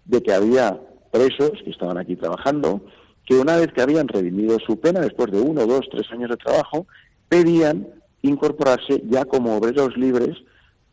[0.06, 0.80] de que había
[1.12, 2.86] presos que estaban aquí trabajando,
[3.26, 6.38] que una vez que habían redimido su pena, después de uno, dos, tres años de
[6.38, 6.88] trabajo,
[7.28, 7.86] pedían
[8.22, 10.38] incorporarse ya como obreros libres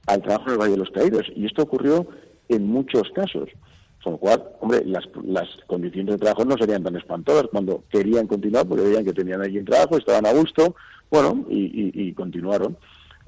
[0.06, 1.26] al trabajo en el Valle de los Caídos.
[1.34, 2.06] Y esto ocurrió
[2.48, 3.48] en muchos casos.
[4.02, 8.26] Con lo cual, hombre, las, las condiciones de trabajo no serían tan espantosas cuando querían
[8.26, 10.74] continuar, porque veían que tenían allí un trabajo, estaban a gusto,
[11.10, 12.76] bueno, y, continuaron.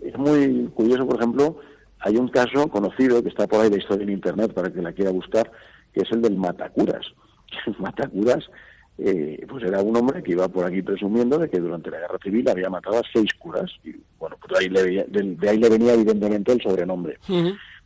[0.02, 1.58] Es muy curioso, por ejemplo,
[2.00, 4.92] hay un caso conocido que está por ahí la historia en Internet para que la
[4.92, 5.50] quiera buscar,
[5.92, 7.06] que es el del Matacuras.
[7.78, 8.50] Matacuras,
[8.98, 12.18] eh, pues era un hombre que iba por aquí presumiendo de que durante la guerra
[12.22, 13.70] civil había matado a seis curas.
[13.84, 17.18] Y bueno, pues de ahí le, veía- de, de ahí le venía evidentemente el sobrenombre.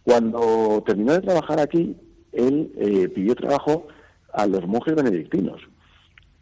[0.04, 1.96] Cuando terminó de trabajar aquí,
[2.32, 3.86] él eh, pidió trabajo
[4.32, 5.60] a los monjes benedictinos.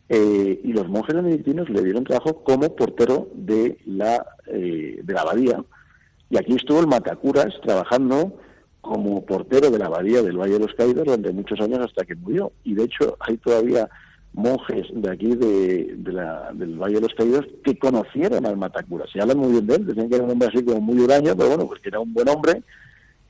[0.09, 5.22] Eh, y los monjes benedictinos le dieron trabajo como portero de la, eh, de la
[5.22, 5.64] abadía.
[6.31, 8.38] Y aquí estuvo el Matacuras trabajando
[8.81, 12.14] como portero de la abadía del Valle de los Caídos durante muchos años hasta que
[12.14, 12.52] murió.
[12.62, 13.88] Y de hecho hay todavía
[14.37, 19.11] monjes de aquí de, la- del Valle de los Caídos que conocieron al Matacuras.
[19.11, 21.35] Se hablan muy bien de él, decían que era un hombre así como muy huraño,
[21.37, 22.62] pero bueno, pues que era un buen hombre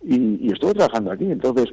[0.03, 1.25] y, y estuvo trabajando aquí.
[1.25, 1.73] Entonces,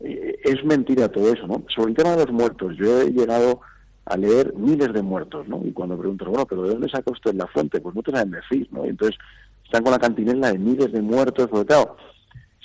[0.00, 1.62] eh, es mentira todo eso, ¿no?
[1.74, 3.60] Sobre el tema de los muertos, yo he llegado
[4.06, 5.60] a leer miles de muertos, ¿no?
[5.66, 7.80] Y cuando pregunto, bueno, ¿pero de dónde saca usted la fuente?
[7.80, 8.86] Pues no te saben decir, ¿no?
[8.86, 9.18] Y entonces
[9.64, 11.96] están con la cantinela de miles de muertos, porque claro,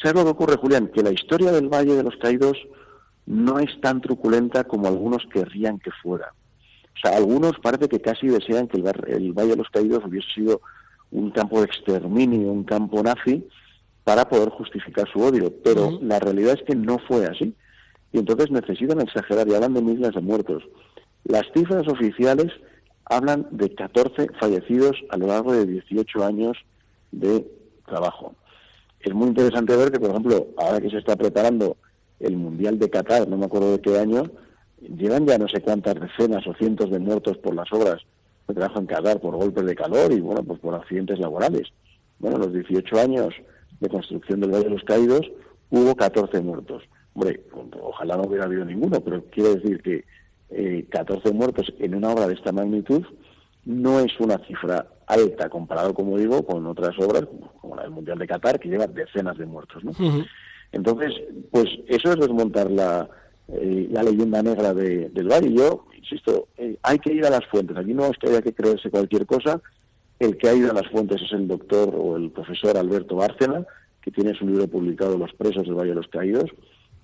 [0.01, 0.87] ¿sabes lo que ocurre, Julián?
[0.93, 2.57] Que la historia del Valle de los Caídos
[3.25, 6.33] no es tan truculenta como algunos querrían que fuera.
[6.95, 10.03] O sea, algunos parece que casi desean que el, bar- el Valle de los Caídos
[10.05, 10.61] hubiese sido
[11.11, 13.47] un campo de exterminio, un campo nazi,
[14.03, 15.53] para poder justificar su odio.
[15.63, 17.55] Pero la realidad es que no fue así.
[18.11, 20.63] Y entonces necesitan exagerar y hablan de miles de muertos.
[21.23, 22.51] Las cifras oficiales
[23.05, 26.57] hablan de 14 fallecidos a lo largo de 18 años
[27.11, 27.47] de
[27.85, 28.35] trabajo.
[28.99, 31.75] Es muy interesante ver que, por ejemplo, ahora que se está preparando
[32.19, 34.23] el Mundial de Qatar, no me acuerdo de qué año,
[34.81, 38.01] llevan ya no sé cuántas decenas o cientos de muertos por las obras
[38.47, 41.69] de trabajo en Qatar por golpes de calor y, bueno, pues por accidentes laborales.
[42.19, 43.33] Bueno, los 18 años
[43.79, 45.29] de construcción del Valle de los Caídos
[45.69, 46.83] hubo 14 muertos.
[47.13, 47.41] Hombre,
[47.81, 50.03] ojalá no hubiera habido ninguno, pero quiero decir que
[50.49, 53.03] eh, 14 muertos en una obra de esta magnitud
[53.65, 57.23] no es una cifra alta comparado, como digo, con otras obras
[57.61, 59.83] como- la del Mundial de Qatar, que lleva decenas de muertos.
[59.83, 59.91] ¿no?
[60.73, 61.13] Entonces,
[61.51, 63.09] pues eso es desmontar la,
[63.47, 65.49] eh, leyenda negra de- del Valle.
[65.49, 67.77] Y Yo, insisto, eh, hay que ir a las fuentes.
[67.77, 69.61] Aquí no es que que creerse cualquier cosa.
[70.19, 73.65] El que ha ido a las fuentes es el doctor o el profesor Alberto Bárcena,
[74.01, 76.49] que tiene su libro publicado Los presos del Valle de los Caídos,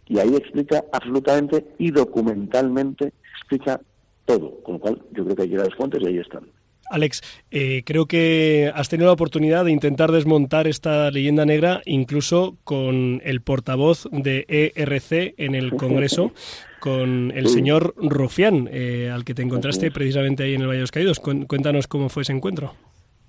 [0.08, 3.80] y ahí explica absolutamente y documentalmente explica
[4.26, 4.56] todo.
[4.64, 6.44] Con lo cual, yo creo que hay que ir a las fuentes y ahí están.
[6.90, 7.22] Alex,
[7.52, 13.22] eh, creo que has tenido la oportunidad de intentar desmontar esta leyenda negra incluso con
[13.24, 16.32] el portavoz de ERC en el Congreso,
[16.80, 20.84] con el señor Rufián, eh, al que te encontraste precisamente ahí en el Valle de
[20.84, 21.20] los Caídos.
[21.20, 22.74] Cuéntanos cómo fue ese encuentro.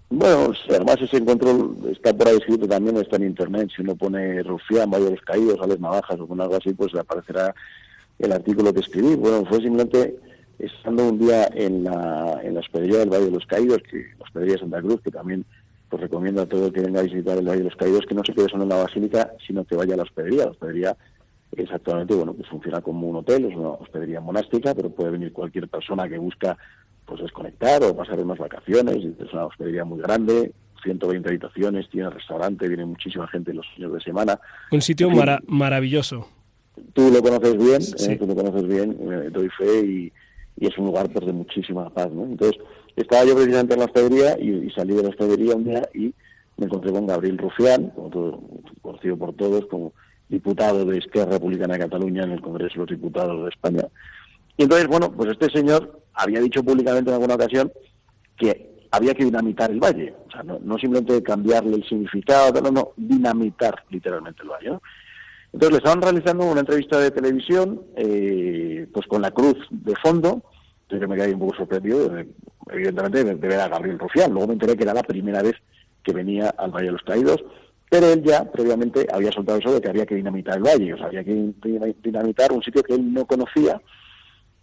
[0.09, 3.69] Bueno, además ese encuentro está por ahí escrito también, está en internet.
[3.75, 6.93] Si uno pone Rufián, Valle de los Caídos, Alex Navajas o con algo así, pues
[6.93, 7.55] le aparecerá
[8.19, 9.15] el artículo que escribí.
[9.15, 10.17] Bueno, fue simplemente
[10.61, 14.25] estando un día en la, en la hospedería del Valle de los Caídos, que la
[14.25, 15.45] hospedería de Santa Cruz, que también
[15.89, 18.15] pues recomiendo a todo el que venga a visitar el Valle de los Caídos que
[18.15, 20.45] no se quede solo en la basílica, sino que vaya a la hospedería.
[20.45, 20.97] La hospedería
[21.57, 25.69] exactamente, bueno, pues funciona como un hotel, es una hospedería monástica, pero puede venir cualquier
[25.69, 26.57] persona que busca
[27.07, 30.53] pues desconectar o pasar unas vacaciones, es una hospedería muy grande,
[30.85, 34.39] 120 habitaciones, tiene restaurante, viene muchísima gente los fines de semana.
[34.71, 36.29] Un sitio mara- maravilloso.
[36.93, 38.13] Tú lo conoces bien, Sí.
[38.13, 40.13] eh, tú lo conoces bien, eh, doy fe y,
[40.61, 42.25] y es un lugar pues de muchísima paz, ¿no?
[42.25, 42.63] Entonces,
[42.95, 46.15] estaba yo precisamente en la hospedería y, salí de la hospedería un día y
[46.59, 47.93] me encontré con Gabriel Rufián,
[48.83, 49.93] conocido por todos como
[50.29, 53.85] diputado de Esquerra Republicana de Cataluña en el Congreso de los Diputados de España.
[54.59, 57.73] Y entonces, bueno, pues este señor había dicho públicamente en alguna ocasión
[58.37, 60.15] que había que dinamitar el valle.
[60.29, 64.79] O sea, no, simplemente cambiarle el significado, no, no, dinamitar literalmente el valle.
[65.53, 70.43] Entonces le estaban realizando una entrevista de televisión, eh, pues con la cruz de fondo.
[70.91, 72.27] Entonces yo me quedé un poco sorprendido, eh,
[72.73, 74.33] evidentemente, de, de ver a Gabriel Rufián.
[74.33, 75.55] Luego me enteré que era la primera vez
[76.03, 77.45] que venía al Valle de los Caídos,
[77.89, 80.97] pero él ya previamente había soltado eso de que había que dinamitar el valle, o
[80.97, 83.81] sea, había que din- dinamitar un sitio que él no conocía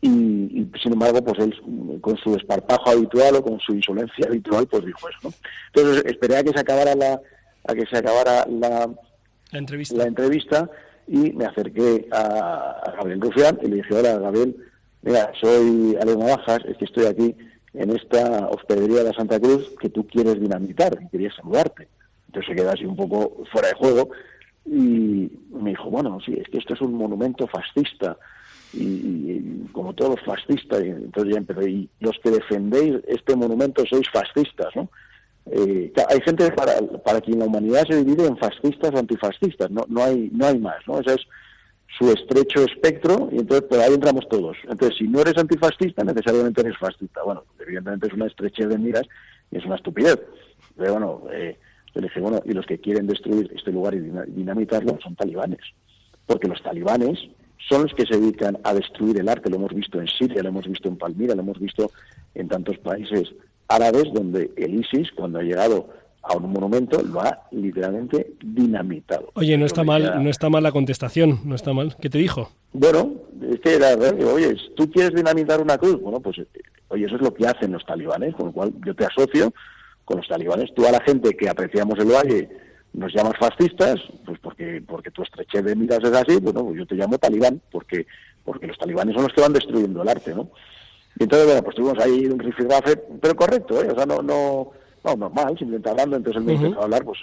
[0.02, 4.68] y, y, sin embargo pues él con su desparpajo habitual o con su insolencia habitual
[4.68, 5.34] pues dijo eso ¿no?
[5.74, 7.20] entonces esperé a que se acabara la
[7.68, 8.88] a que se acabara la,
[9.52, 9.98] La entrevista.
[9.98, 10.70] la entrevista
[11.08, 14.56] y me acerqué a, a Gabriel Rufián y le dije hola Gabriel
[15.08, 17.36] mira soy Alex Navajas es que estoy aquí
[17.74, 21.88] en esta hospedería de la Santa Cruz que tú quieres dinamitar y quería saludarte
[22.28, 24.10] entonces se quedó así un poco fuera de juego
[24.66, 28.18] y me dijo, bueno, sí, es que esto es un monumento fascista
[28.74, 33.86] y, como todos los fascistas, y entonces ya empecé, y los que defendéis este monumento
[33.86, 34.90] sois fascistas, ¿no?
[35.50, 36.74] Eh, hay gente para,
[37.06, 40.86] para quien la humanidad se divide en fascistas antifascistas, no, no, hay, no hay más,
[40.86, 41.00] ¿no?
[41.00, 41.06] Es
[41.98, 44.58] su estrecho espectro y entonces pues ahí entramos todos.
[44.70, 47.24] Entonces, si no eres antifascista, necesariamente eres fascista.
[47.24, 49.04] Bueno, evidentemente es una estrechez de miras
[49.52, 50.20] y es una estupidez.
[50.76, 51.58] Pero bueno, eh,
[51.96, 55.16] yo le dije, bueno, y los que quieren destruir este lugar y dina- dinamitarlo son
[55.16, 55.62] talibanes.
[56.26, 57.18] Porque los talibanes
[57.70, 59.50] son los que se dedican a destruir el arte.
[59.50, 61.92] Lo hemos visto en Siria, lo hemos visto en Palmira, lo hemos visto
[62.36, 63.34] en tantos países
[63.70, 65.90] árabes donde el ISIS, cuando ha llegado
[66.28, 69.32] a un monumento, lo ha literalmente dinamitado.
[69.34, 71.96] Oye, no está mal, no está mal la contestación, no está mal.
[72.02, 72.52] ¿Qué te dijo?
[72.74, 73.14] bueno,
[73.52, 74.16] es que era, ¿verdad?
[74.16, 76.00] Digo, oye, ¿tú quieres dinamitar una cruz?
[76.00, 76.48] Bueno, pues, eh,
[76.90, 79.54] oye, eso es lo que hacen los talibanes, con lo cual yo te asocio
[80.06, 80.74] con los talibanes.
[80.76, 82.50] Tú a la gente que apreciamos el valle
[82.94, 86.86] nos llamas fascistas, pues porque porque tu estrechez de miras es así, bueno, pues yo
[86.86, 88.06] te llamo talibán, porque
[88.44, 90.50] porque los talibanes son los que van destruyendo el arte, ¿no?
[91.20, 93.90] Y entonces, bueno, pues tuvimos ahí un rifirrafe, pero correcto, ¿eh?
[93.92, 94.72] O sea, no, no,
[95.08, 96.18] no, normal, simplemente hablando.
[96.18, 96.66] Entonces él me Ujú.
[96.66, 97.20] empezó a hablar, pues,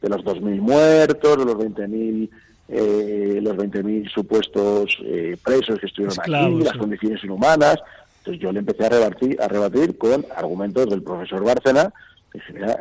[0.00, 2.30] de los 2.000 muertos, de los 20.000
[2.68, 7.76] eh, los 20.000 supuestos eh, presos que estuvieron Esclavos, aquí, las condiciones inhumanas.
[8.18, 11.92] Entonces yo le empecé a rebatir, a rebatir con argumentos del profesor Bárcena.
[12.32, 12.72] Dije, mira,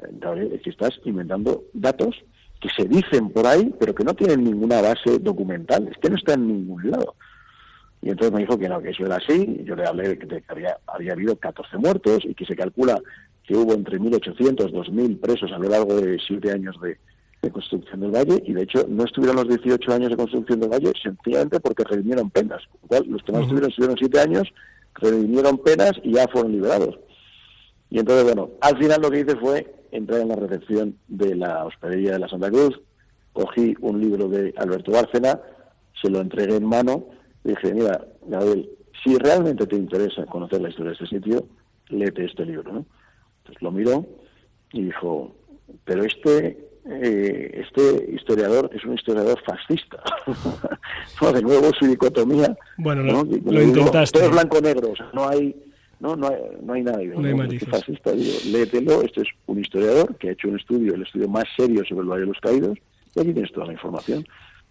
[0.51, 2.15] es que estás inventando datos
[2.59, 5.87] que se dicen por ahí, pero que no tienen ninguna base documental.
[5.87, 7.13] Es que no está en ningún lado.
[8.01, 9.61] Y entonces me dijo que no, que eso era así.
[9.63, 12.55] Yo le hablé de que, de que había, había habido 14 muertos y que se
[12.55, 12.99] calcula
[13.47, 16.97] que hubo entre 1.800 2.000 presos a lo largo de siete años de,
[17.41, 18.41] de construcción del valle.
[18.45, 22.29] Y de hecho no estuvieron los 18 años de construcción del valle sencillamente porque redimieron
[22.29, 22.61] penas.
[23.07, 24.47] Los que más estuvieron estuvieron siete años,
[24.95, 26.99] redimieron penas y ya fueron liberados.
[27.89, 31.65] Y entonces, bueno, al final lo que hice fue entrar en la recepción de la
[31.65, 32.81] hospedería de la Santa Cruz,
[33.33, 35.39] cogí un libro de Alberto Bárcena,
[36.01, 37.05] se lo entregué en mano
[37.43, 38.69] y dije, mira, Gabriel,
[39.03, 41.47] si realmente te interesa conocer la historia de este sitio,
[41.89, 42.85] léete este libro, ¿no?
[43.45, 44.05] Entonces lo miró
[44.73, 45.35] y dijo,
[45.83, 50.03] pero este eh, este historiador es un historiador fascista.
[51.21, 52.55] no, de nuevo su dicotomía.
[52.77, 53.23] Bueno, ¿no?
[53.23, 54.17] lo, Que- lo intentaste.
[54.19, 55.55] Todo es blanco-negro, o sea, no hay,
[55.99, 56.97] no, no hay, no hay nada.
[56.99, 57.37] Digo, No hay ¿no?
[57.37, 57.67] matices.
[57.67, 61.27] Este fascista, digo, léetelo, este es un historiador que ha hecho un estudio, el estudio
[61.27, 62.77] más serio sobre el Valle de los Caídos,
[63.15, 64.25] y aquí tienes toda la información.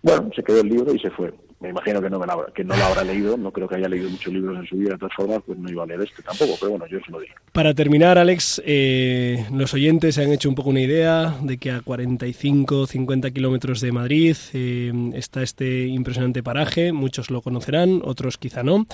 [0.04, 1.32] Bueno, se quedó el libro y se fue.
[1.60, 3.88] Me imagino que no, me habrá, que no lo habrá leído, no creo que haya
[3.88, 6.22] leído muchos libros en su vida, de todas formas, pues no iba a leer este
[6.22, 7.32] tampoco, pero bueno, yo se lo dije.
[7.52, 11.70] Para terminar, Alex, eh, los oyentes se han hecho un poco una idea de que
[11.70, 16.92] a 45, 50 kilómetros de Madrid eh, está este impresionante paraje.
[16.92, 18.86] Muchos lo conocerán, otros quizá no.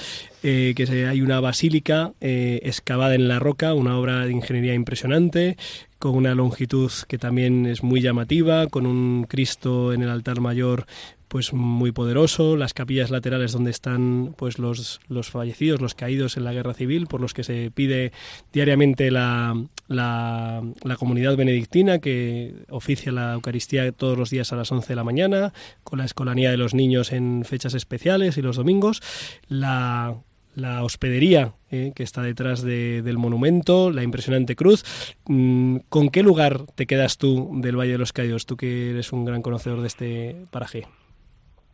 [0.44, 5.56] eh, que hay una basílica eh, excavada en la roca, una obra de ingeniería impresionante
[6.00, 10.86] con una longitud que también es muy llamativa, con un Cristo en el altar mayor
[11.28, 16.42] pues muy poderoso, las capillas laterales donde están pues los, los fallecidos, los caídos en
[16.42, 18.10] la guerra civil, por los que se pide
[18.52, 19.54] diariamente la,
[19.86, 20.62] la,
[20.98, 25.52] comunidad benedictina que oficia la Eucaristía todos los días a las 11 de la mañana,
[25.84, 29.00] con la escolanía de los niños en fechas especiales y los domingos,
[29.48, 30.16] la
[30.54, 34.84] la hospedería eh, que está detrás de- del monumento, la impresionante cruz.
[35.26, 39.12] Mm, ¿Con qué lugar te quedas tú del Valle de los Caídos, tú que eres
[39.12, 40.86] un gran conocedor de este paraje?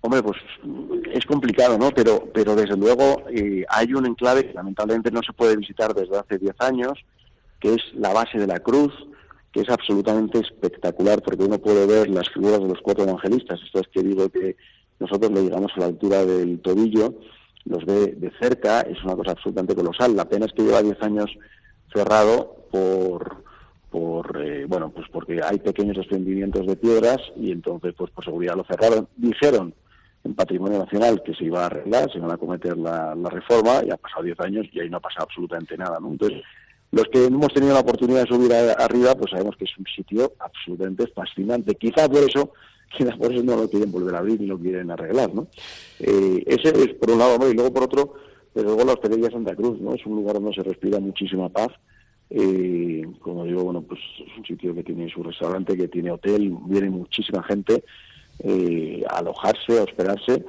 [0.02, 0.36] Hombre, pues
[1.12, 1.90] es complicado, ¿no?
[1.90, 6.18] Pero, pero desde luego eh, hay un enclave que lamentablemente no se puede visitar desde
[6.18, 6.92] hace 10 años,
[7.58, 8.92] que es la base de la cruz,
[9.50, 13.88] que es absolutamente espectacular porque uno puede ver las figuras de los cuatro evangelistas, estas
[13.88, 14.56] que digo que
[15.00, 17.14] nosotros le llegamos a la altura del tobillo,
[17.66, 20.16] los ve de cerca, es una cosa absolutamente colosal.
[20.16, 21.30] La pena es que lleva 10 años
[21.92, 23.44] cerrado por
[23.90, 28.56] por eh, bueno pues porque hay pequeños desprendimientos de piedras y entonces pues por seguridad
[28.56, 29.72] lo cerraron dijeron
[30.24, 33.90] en Patrimonio Nacional que se iba a arreglar, se iban a cometer la, reforma y
[33.90, 36.08] ha pasado 10 años y ahí no ha pasado absolutamente nada, ¿no?
[36.08, 36.42] Entonces,
[36.90, 39.84] los que hemos tenido la oportunidad de subir a- arriba, pues sabemos que es un
[39.86, 41.76] sitio absolutamente fascinante.
[41.76, 42.52] Quizá por eso,
[42.88, 45.48] quizá por eso no lo quieren volver a abrir y lo quieren arreglar, ¿no?
[46.00, 47.48] Eh, ese es por un lado, ¿no?
[47.48, 48.14] Y luego por otro,
[48.54, 49.94] desde luego la Hospedería Santa Cruz, ¿no?
[49.94, 51.68] Es un lugar donde se respira muchísima paz.
[52.28, 56.56] Eh, como digo, bueno, pues es un sitio que tiene su restaurante, que tiene hotel,
[56.66, 57.84] viene muchísima gente
[58.40, 60.44] eh, a alojarse, a hospedarse.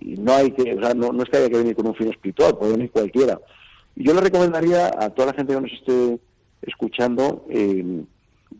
[0.00, 1.94] Y no hay que, o sea, no, no es que haya que venir con un
[1.94, 3.38] fin espiritual, puede venir cualquiera.
[3.96, 6.18] Yo le recomendaría a toda la gente que nos esté
[6.62, 8.02] escuchando, eh,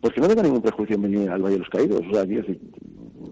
[0.01, 2.01] pues que no tenga ningún prejuicio en venir al Valle de los Caídos.
[2.07, 2.59] O sea, decir,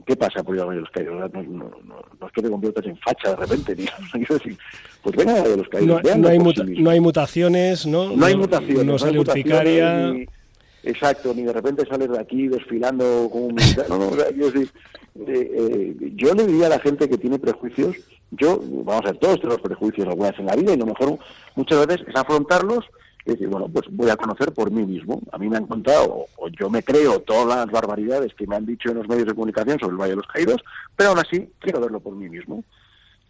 [0.06, 1.16] ¿qué pasa por ir al Valle de los Caídos?
[1.16, 3.76] O sea, no, no- no- no es que te conviertas en facha de repente,
[4.14, 4.58] quiero decir,
[5.04, 6.02] pues venga al Valle de los Caídos.
[6.18, 8.16] No, hay muta- sí hay mutaciones, ¿no?
[8.16, 8.86] No hay mutaciones.
[8.86, 10.12] No sale mutaciones, urticaria.
[10.14, 10.26] ni-
[10.84, 13.86] exacto, ni de repente sales de aquí desfilando como un militar.
[13.90, 14.70] No, no, o sea, decir,
[15.28, 17.96] eh, eh, yo le diría a la gente que tiene prejuicios,
[18.32, 21.20] yo, vamos a ver, todos tenemos prejuicios alguna vez en la vida y lo mejor
[21.56, 22.84] muchas veces es afrontarlos
[23.26, 25.22] y decir, bueno, pues voy a conocer por mí mismo.
[25.32, 28.66] A mí me han contado, o, yo me creo todas las barbaridades que me han
[28.66, 30.64] dicho en los medios de comunicación sobre el Valle de los Caídos,
[30.96, 32.64] pero aún así quiero verlo por mí mismo.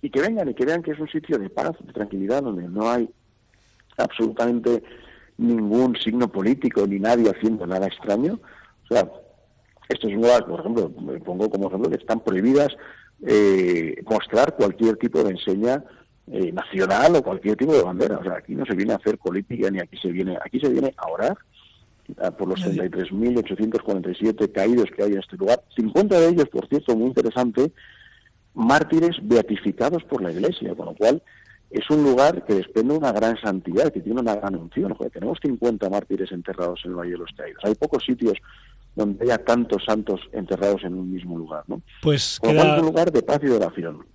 [0.02, 2.68] Y que vengan y que vean que es un sitio de paz, de tranquilidad, donde
[2.68, 3.10] no hay
[3.98, 4.84] absolutamente
[5.38, 8.40] ningún signo político ni nadie haciendo nada extraño.
[8.84, 9.10] O sea,
[9.90, 12.76] esto es un lugar, por ejemplo, me pongo como ejemplo que están prohibidas
[13.26, 15.84] eh, mostrar cualquier tipo de enseña
[16.32, 18.18] eh, nacional o cualquier tipo de bandera.
[18.18, 20.70] O sea, aquí no se viene a hacer política ni aquí se viene, aquí se
[20.70, 21.38] viene a orar
[22.38, 25.64] por los 33.847 caídos que hay en este lugar.
[25.76, 27.72] 50 de ellos, por cierto, muy interesante,
[28.54, 31.24] mártires beatificados por la Iglesia, con lo cual
[31.74, 34.94] es un lugar que desprende una gran santidad, que tiene una gran unción.
[34.94, 37.64] Joder, tenemos 50 mártires enterrados en el Valle de los Caídos.
[37.64, 38.38] Hay pocos sitios
[38.96, 41.82] donde haya tantos santos enterrados en un mismo lugar, ¿no?
[42.02, 44.06] Pues Con lo cual es un lugar de paz y de oración.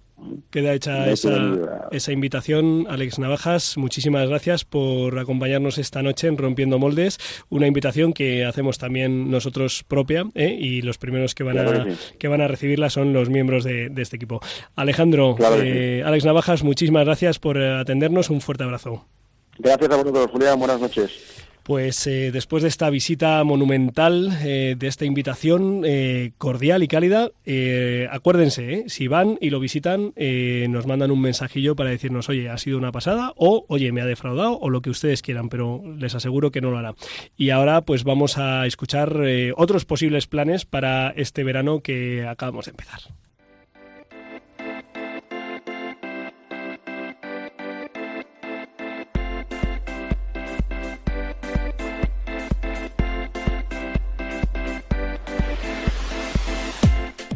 [0.51, 2.87] Queda hecha No esa, esa invitación.
[2.89, 7.19] Alex Navajas, muchísimas gracias por acompañarnos esta noche en Rompiendo Moldes.
[7.49, 10.57] Una invitación que hacemos también nosotros propia ¿eh?
[10.59, 12.15] y los primeros que van, Claro a, que sí.
[12.19, 14.41] que van a recibirla son los miembros de, de este equipo.
[14.77, 18.31] Alejandro, Claro eh, Alex Navajas, muchísimas gracias por eh, atendernos.
[18.31, 19.07] Un fuerte abrazo.
[19.59, 20.59] Gracias a vosotros, Julián.
[20.59, 21.11] Buenas noches.
[21.69, 27.31] Pues eh, después de esta visita monumental, eh, de esta invitación eh, cordial y cálida,
[27.45, 32.31] eh, acuérdense, eh, si van y lo visitan, eh, nos mandan un mensajillo para decirnos,
[32.31, 35.51] oye, ha sido una pasada, o oye, me ha defraudado, o lo que ustedes quieran,
[35.51, 36.95] pero les aseguro que no lo hará.
[37.37, 39.21] Y ahora pues vamos a escuchar
[39.55, 43.01] otros posibles planes para este verano que acabamos de empezar.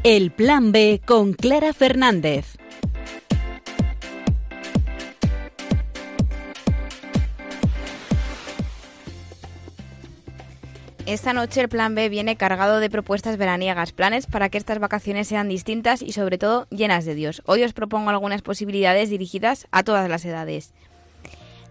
[0.04, 2.56] El Plan B con Clara Fernández.
[11.06, 15.28] Esta noche el plan B viene cargado de propuestas veraniegas, planes para que estas vacaciones
[15.28, 17.40] sean distintas y sobre todo llenas de Dios.
[17.46, 20.72] Hoy os propongo algunas posibilidades dirigidas a todas las edades.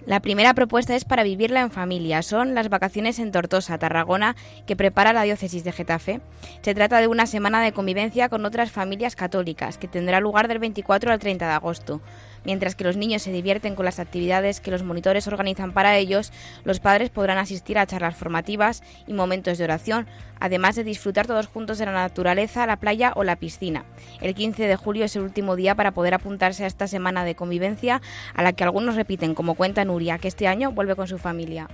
[0.07, 2.23] La primera propuesta es para vivirla en familia.
[2.23, 4.35] Son las vacaciones en Tortosa, Tarragona,
[4.65, 6.21] que prepara la diócesis de Getafe.
[6.63, 10.57] Se trata de una semana de convivencia con otras familias católicas, que tendrá lugar del
[10.57, 12.01] 24 al 30 de agosto.
[12.43, 16.31] Mientras que los niños se divierten con las actividades que los monitores organizan para ellos,
[16.63, 20.07] los padres podrán asistir a charlas formativas y momentos de oración,
[20.39, 23.85] además de disfrutar todos juntos de la naturaleza, la playa o la piscina.
[24.21, 27.35] El 15 de julio es el último día para poder apuntarse a esta semana de
[27.35, 28.01] convivencia,
[28.33, 31.67] a la que algunos repiten, como cuenta Nuria, que este año vuelve con su familia.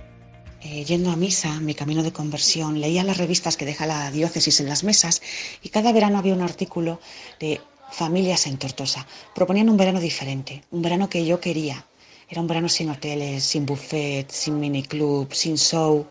[0.60, 4.58] Eh, yendo a misa, mi camino de conversión, leía las revistas que deja la diócesis
[4.58, 5.22] en las mesas
[5.62, 7.00] y cada verano había un artículo
[7.38, 7.60] de
[7.90, 9.06] familias en Tortosa.
[9.34, 11.84] Proponían un verano diferente, un verano que yo quería.
[12.28, 16.06] Era un verano sin hoteles, sin buffet, sin miniclub, sin show.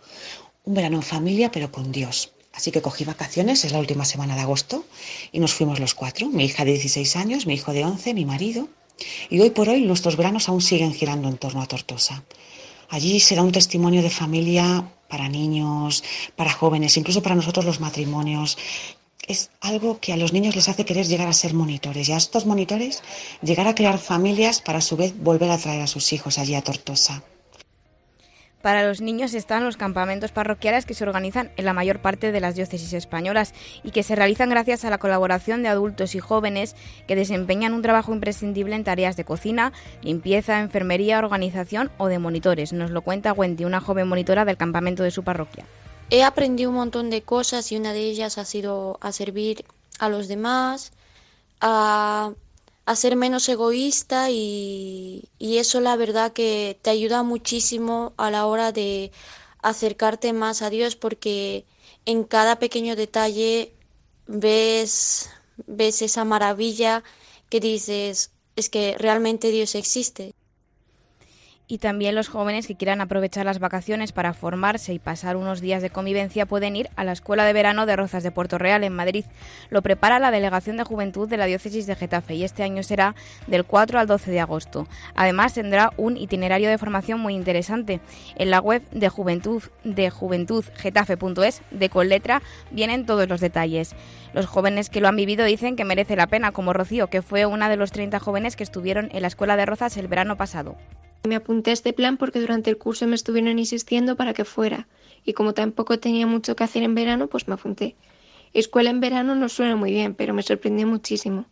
[0.66, 2.32] Un verano en familia, pero con Dios.
[2.54, 4.84] Así que cogí vacaciones, es la última semana de agosto,
[5.32, 8.26] y nos fuimos los cuatro, mi hija de 16 años, mi hijo de 11, mi
[8.26, 8.68] marido.
[9.30, 12.24] Y hoy por hoy nuestros veranos aún siguen girando en torno a Tortosa.
[12.90, 16.04] Allí será un testimonio de familia para niños,
[16.36, 18.58] para jóvenes, incluso para nosotros los matrimonios.
[19.28, 22.18] Es algo que a los niños les hace querer llegar a ser monitores y a
[22.18, 23.04] estos monitores
[23.42, 26.56] llegar a crear familias para a su vez volver a traer a sus hijos allí
[26.56, 27.24] a Tortosa.
[28.62, 32.40] Para los niños están los campamentos parroquiales que se organizan en la mayor parte de
[32.40, 33.54] las diócesis españolas
[33.84, 36.76] y que se realizan gracias a la colaboración de adultos y jóvenes
[37.06, 42.74] que desempeñan un trabajo imprescindible en tareas de cocina, limpieza, enfermería, organización o de monitores.
[42.74, 45.66] Nos lo cuenta Wendy, una joven monitora del campamento de su parroquia.
[46.10, 49.66] He aprendido un montón de cosas y una de ellas ha sido a servir
[50.00, 50.92] a los demás,
[51.62, 52.34] a,
[52.86, 58.46] a ser menos egoísta y, y eso la verdad que te ayuda muchísimo a la
[58.48, 59.12] hora de
[59.62, 61.66] acercarte más a Dios porque
[62.06, 63.74] en cada pequeño detalle
[64.28, 65.30] ves,
[65.68, 67.04] ves esa maravilla
[67.50, 70.37] que dices, es que realmente Dios existe.
[71.70, 75.82] Y también los jóvenes que quieran aprovechar las vacaciones para formarse y pasar unos días
[75.82, 78.96] de convivencia pueden ir a la Escuela de Verano de Rozas de Puerto Real en
[78.96, 79.26] Madrid.
[79.70, 83.16] Lo prepara la Delegación de Juventud de la Diócesis de Getafe y este año será
[83.48, 84.88] del 4 al 12 de agosto.
[85.14, 88.00] Además tendrá un itinerario de formación muy interesante.
[88.38, 92.42] En la web de Juventud de juventudgetafe.es de con letra
[92.72, 93.94] vienen todos los detalles.
[94.32, 97.46] Los jóvenes que lo han vivido dicen que merece la pena, como Rocío, que fue
[97.46, 100.78] una de los 30 jóvenes que estuvieron en la Escuela de Rozas el verano pasado.
[101.28, 104.88] Me apunté a este plan porque durante el curso me estuvieron insistiendo para que fuera,
[105.26, 107.98] y como tampoco tenía mucho que hacer en verano, pues me apunté.
[108.54, 111.46] Escuela en verano no suena muy bien, pero me sorprendió muchísimo.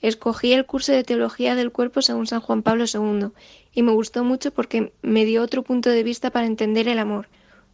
[0.00, 3.32] Escogí el curso de Teología del Cuerpo según San Juan Pablo II,
[3.74, 7.28] y me gustó mucho porque me dio otro punto de vista para entender el amor.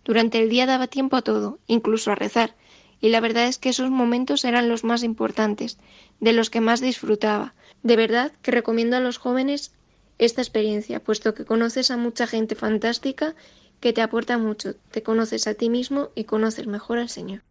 [0.04, 2.56] Durante el día daba tiempo a todo, incluso a rezar,
[3.00, 5.78] y la verdad es que esos momentos eran los más importantes,
[6.18, 7.54] de los que más disfrutaba.
[7.84, 9.72] De verdad que recomiendo a los jóvenes
[10.18, 13.34] esta experiencia, puesto que conoces a mucha gente fantástica
[13.80, 17.42] que te aporta mucho, te conoces a ti mismo y conoces mejor al Señor.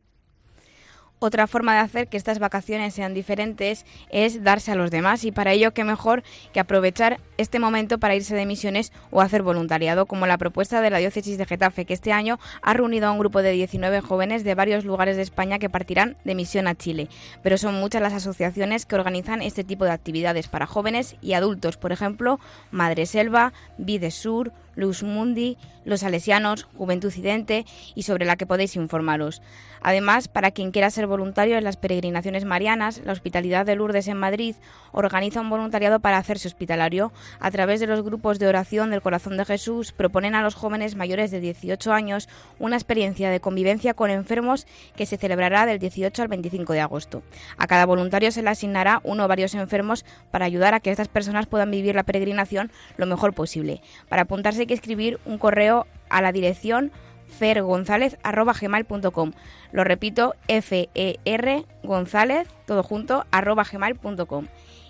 [1.20, 5.32] Otra forma de hacer que estas vacaciones sean diferentes es darse a los demás y
[5.32, 6.22] para ello qué mejor
[6.53, 10.91] que aprovechar este momento para irse de misiones o hacer voluntariado, como la propuesta de
[10.91, 14.43] la diócesis de Getafe, que este año ha reunido a un grupo de 19 jóvenes
[14.43, 17.09] de varios lugares de España que partirán de misión a Chile.
[17.41, 21.78] Pero son muchas las asociaciones que organizan este tipo de actividades para jóvenes y adultos,
[21.78, 22.39] por ejemplo,
[22.70, 27.65] Madre Selva, Vides Sur, Luz Mundi, Los Salesianos, Juventud Cidente
[27.95, 29.41] y sobre la que podéis informaros.
[29.82, 34.17] Además, para quien quiera ser voluntario en las peregrinaciones marianas, la Hospitalidad de Lourdes en
[34.17, 34.55] Madrid
[34.91, 37.11] organiza un voluntariado para hacerse hospitalario.
[37.39, 40.95] A través de los grupos de oración del Corazón de Jesús proponen a los jóvenes
[40.95, 46.21] mayores de 18 años una experiencia de convivencia con enfermos que se celebrará del 18
[46.21, 47.23] al 25 de agosto.
[47.57, 51.07] A cada voluntario se le asignará uno o varios enfermos para ayudar a que estas
[51.07, 53.82] personas puedan vivir la peregrinación lo mejor posible.
[54.09, 56.91] Para apuntarse que escribir un correo a la dirección
[57.28, 59.32] fergonzalez.gmail.com.
[59.72, 64.47] Lo repito, F-E-R González, todo junto, arroba gmail.com.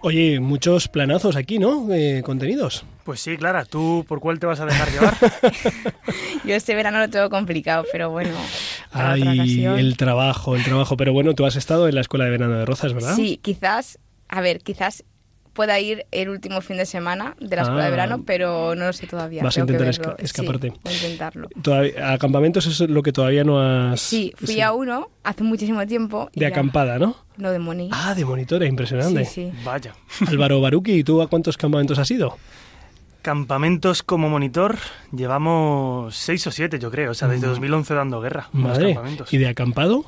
[0.00, 1.92] Oye, muchos planazos aquí, ¿no?
[1.92, 2.84] Eh, contenidos.
[3.04, 5.16] Pues sí, Clara, ¿tú por cuál te vas a dejar llevar?
[6.44, 8.36] Yo este verano lo tengo complicado, pero bueno.
[8.92, 10.96] Ay, el trabajo, el trabajo.
[10.96, 13.14] Pero bueno, tú has estado en la Escuela de Verano de Rozas, ¿verdad?
[13.14, 15.04] Sí, quizás, a ver, quizás
[15.54, 17.86] pueda ir el último fin de semana de la escuela Ah.
[17.86, 19.42] de verano, pero no lo sé todavía.
[19.42, 20.70] Vas a tengo intentar esca- escaparte.
[20.72, 21.48] Sí, voy a intentarlo.
[21.62, 24.00] Todavía, a campamentos es lo que todavía no has...
[24.00, 24.60] Sí, fui sí.
[24.60, 26.28] a uno hace muchísimo tiempo.
[26.34, 27.16] y De ya- acampada, ¿no?
[27.38, 27.88] No, de Moni.
[27.92, 29.24] Ah, de monitora, impresionante.
[29.24, 29.58] Sí, sí.
[29.64, 29.94] Vaya.
[30.28, 32.36] Álvaro Baruki, ¿y tú a cuántos campamentos has ido?
[33.22, 34.76] Campamentos como monitor
[35.10, 37.12] llevamos seis o siete, yo creo.
[37.12, 37.50] O sea, desde Mm.
[37.50, 38.48] 2011 dando guerra.
[38.52, 38.94] con los Madre.
[38.94, 39.32] campamentos.
[39.32, 40.04] ¿Y de acampado?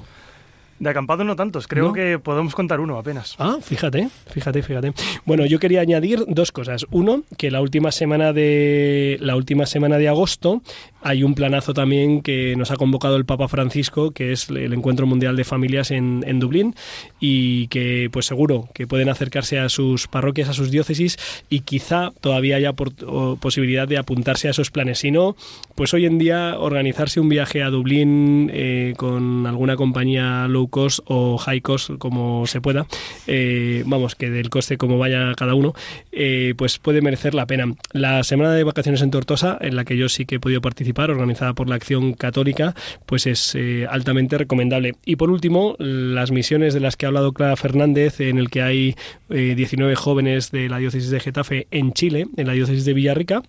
[0.78, 1.66] De acampado no tantos.
[1.66, 1.92] Creo ¿No?
[1.92, 3.34] que podemos contar uno apenas.
[3.38, 4.92] Ah, fíjate, fíjate, fíjate.
[5.24, 6.86] Bueno, yo quería añadir dos cosas.
[6.90, 10.62] Uno, que la última semana de la última semana de agosto
[11.02, 15.06] hay un planazo también que nos ha convocado el Papa Francisco, que es el Encuentro
[15.06, 16.74] Mundial de Familias en, en Dublín,
[17.20, 21.16] y que pues seguro que pueden acercarse a sus parroquias, a sus diócesis,
[21.48, 22.92] y quizá todavía haya por-
[23.38, 24.98] posibilidad de apuntarse a esos planes.
[24.98, 25.36] Si no,
[25.76, 30.65] pues hoy en día organizarse un viaje a Dublín eh, con alguna compañía low
[31.06, 32.86] o high cost, como se pueda,
[33.26, 35.74] eh, vamos, que del coste como vaya cada uno,
[36.12, 37.66] eh, pues puede merecer la pena.
[37.92, 41.10] La semana de vacaciones en Tortosa, en la que yo sí que he podido participar,
[41.10, 42.74] organizada por la Acción Católica,
[43.06, 44.94] pues es eh, altamente recomendable.
[45.04, 48.62] Y por último, las misiones de las que ha hablado Clara Fernández, en el que
[48.62, 48.94] hay
[49.30, 53.42] eh, 19 jóvenes de la diócesis de Getafe en Chile, en la diócesis de Villarrica,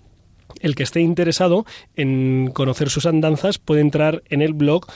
[0.61, 1.65] el que esté interesado
[1.95, 4.87] en conocer sus andanzas puede entrar en el blog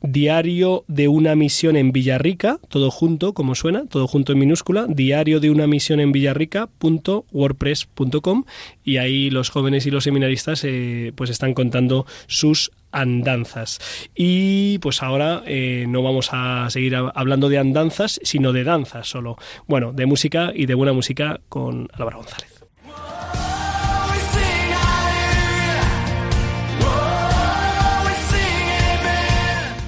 [0.00, 5.40] Diario de una misión en Villarrica, todo junto, como suena, todo junto en minúscula, diario
[5.40, 8.44] de una misión en Villarrica.wordpress.com
[8.84, 13.80] y ahí los jóvenes y los seminaristas eh, pues están contando sus andanzas.
[14.14, 19.36] Y pues ahora eh, no vamos a seguir hablando de andanzas, sino de danzas solo.
[19.66, 22.57] Bueno, de música y de buena música con Álvaro González.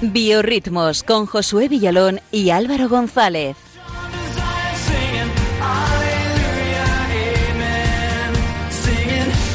[0.01, 3.55] Biorritmos con Josué Villalón y Álvaro González.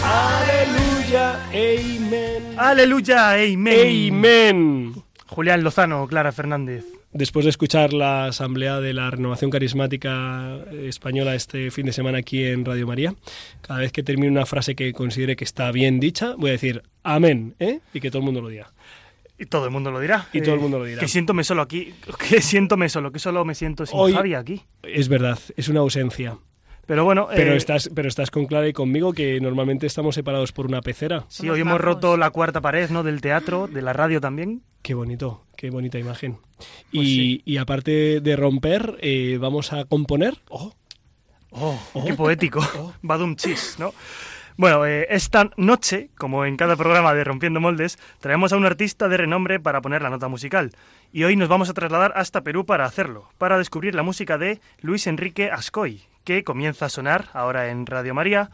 [0.04, 2.42] Aleluya, amén.
[2.56, 4.12] Aleluya, amén.
[4.12, 4.94] Amén.
[5.26, 6.84] Julián Lozano, Clara Fernández.
[7.12, 12.44] Después de escuchar la asamblea de la renovación carismática española este fin de semana aquí
[12.44, 13.16] en Radio María,
[13.62, 16.82] cada vez que termine una frase que considere que está bien dicha, voy a decir
[17.02, 17.80] amén, ¿eh?
[17.92, 18.70] Y que todo el mundo lo diga.
[19.38, 20.28] Y todo el mundo lo dirá.
[20.32, 21.00] Y todo el mundo lo dirá.
[21.00, 21.94] Que siéntome solo aquí.
[22.28, 24.62] Que siéntome solo, que solo me siento sin Hoy- Javi aquí.
[24.82, 26.38] Es verdad, es una ausencia.
[26.86, 30.52] Pero bueno, Pero, eh, estás, pero estás con Clara y conmigo, que normalmente estamos separados
[30.52, 31.24] por una pecera.
[31.28, 33.02] sí, hoy hemos roto la cuarta pared, ¿no?
[33.02, 34.62] Del teatro, de la radio también.
[34.82, 36.38] Qué bonito, qué bonita imagen.
[36.58, 37.42] Pues y, sí.
[37.44, 40.38] y aparte de romper, eh, vamos a componer.
[40.48, 40.72] Oh,
[41.50, 42.60] Oh, qué poético.
[43.02, 43.92] Badum chis, ¿no?
[44.58, 49.06] Bueno, eh, esta noche, como en cada programa de Rompiendo Moldes, traemos a un artista
[49.06, 50.72] de renombre para poner la nota musical.
[51.12, 54.62] Y hoy nos vamos a trasladar hasta Perú para hacerlo, para descubrir la música de
[54.80, 58.50] Luis Enrique Ascoy, que comienza a sonar ahora en Radio María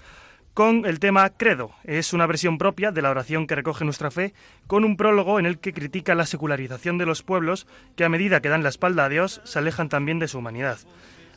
[0.55, 1.70] con el tema Credo.
[1.84, 4.34] Es una versión propia de la oración que recoge nuestra fe,
[4.66, 8.40] con un prólogo en el que critica la secularización de los pueblos que a medida
[8.40, 10.78] que dan la espalda a Dios se alejan también de su humanidad.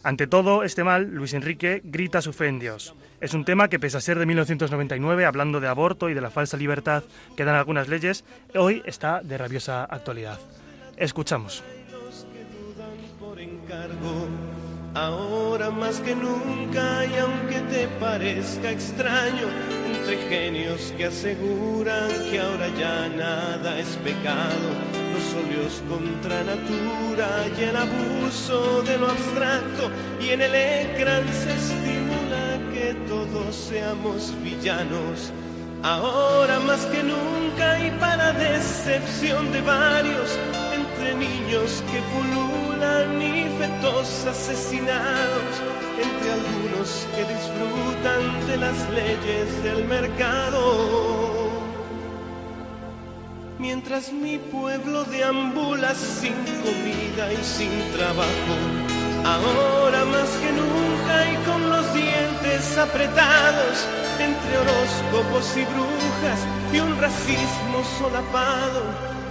[0.05, 2.93] Ante todo este mal, Luis Enrique grita su fe en Dios.
[3.21, 6.29] Es un tema que, pese a ser de 1999, hablando de aborto y de la
[6.29, 7.03] falsa libertad
[7.35, 10.39] que dan algunas leyes, hoy está de rabiosa actualidad.
[10.95, 11.63] Escuchamos.
[25.15, 29.89] Los óleos contra natura y el abuso de lo abstracto,
[30.21, 35.31] y en el ecran se estimula que todos seamos villanos.
[35.83, 40.29] Ahora más que nunca y para decepción de varios,
[40.73, 45.53] entre niños que pululan y fetos asesinados,
[46.05, 51.24] entre algunos que disfrutan de las leyes del mercado.
[53.57, 58.55] Mientras mi pueblo deambula sin comida y sin trabajo,
[59.23, 63.87] ahora más que nunca y con los dientes apretados,
[64.19, 66.39] entre horóscopos y brujas
[66.73, 68.83] y un racismo solapado,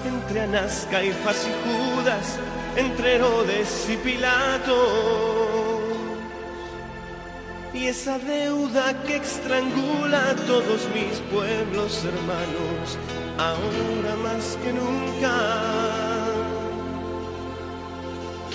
[0.07, 2.39] entre Anás, Caifás y Judas,
[2.77, 5.83] entre Herodes y Pilato.
[7.75, 12.99] Y esa deuda que estrangula a todos mis pueblos hermanos,
[13.39, 15.35] ahora más que nunca.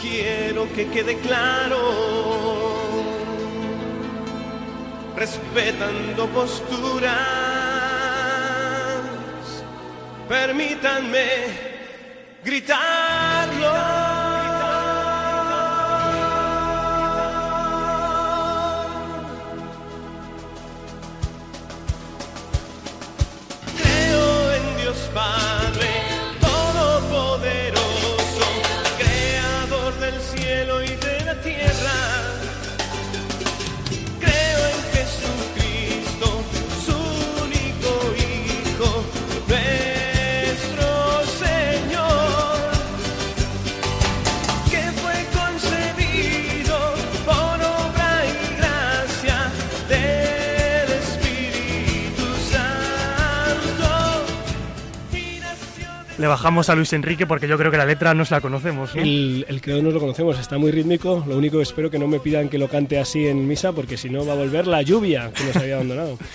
[0.02, 1.78] Quiero que quede claro,
[5.16, 7.14] respetando posturas,
[10.28, 11.28] permítanme
[12.44, 14.09] gritarlo.
[30.60, 32.39] Cielo y de la tierra.
[56.20, 58.94] Le bajamos a Luis Enrique porque yo creo que la letra nos la conocemos.
[58.94, 59.02] ¿no?
[59.02, 61.24] El, el credo no lo conocemos, está muy rítmico.
[61.26, 63.96] Lo único que espero que no me pidan que lo cante así en misa, porque
[63.96, 66.18] si no va a volver la lluvia que nos había abandonado.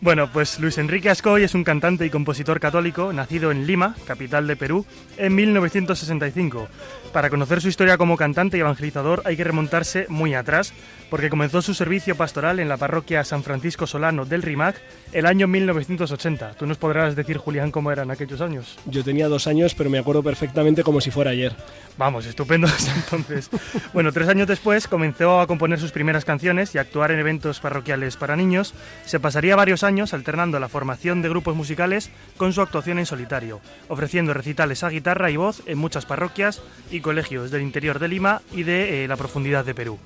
[0.00, 4.46] Bueno, pues Luis Enrique Ascoy es un cantante y compositor católico nacido en Lima, capital
[4.46, 4.86] de Perú,
[5.16, 6.68] en 1965.
[7.12, 10.72] Para conocer su historia como cantante y evangelizador hay que remontarse muy atrás,
[11.10, 14.76] porque comenzó su servicio pastoral en la parroquia San Francisco Solano del RIMAC
[15.12, 16.52] el año 1980.
[16.52, 18.78] Tú nos podrás decir, Julián, cómo eran aquellos años.
[18.86, 21.54] Yo tenía dos años, pero me acuerdo perfectamente como si fuera ayer.
[21.96, 23.50] Vamos, estupendos entonces.
[23.92, 27.60] Bueno, tres años después comenzó a componer sus primeras canciones y a actuar en eventos
[27.60, 28.74] parroquiales para niños.
[29.04, 33.60] Se pasaría varios años alternando la formación de grupos musicales con su actuación en solitario,
[33.88, 38.42] ofreciendo recitales a guitarra y voz en muchas parroquias y colegios del interior de Lima
[38.52, 39.98] y de eh, la profundidad de Perú.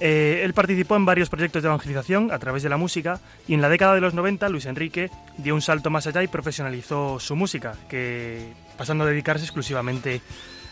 [0.00, 3.60] Eh, él participó en varios proyectos de evangelización a través de la música y en
[3.60, 7.34] la década de los 90 Luis Enrique dio un salto más allá y profesionalizó su
[7.34, 10.20] música, que pasando a dedicarse exclusivamente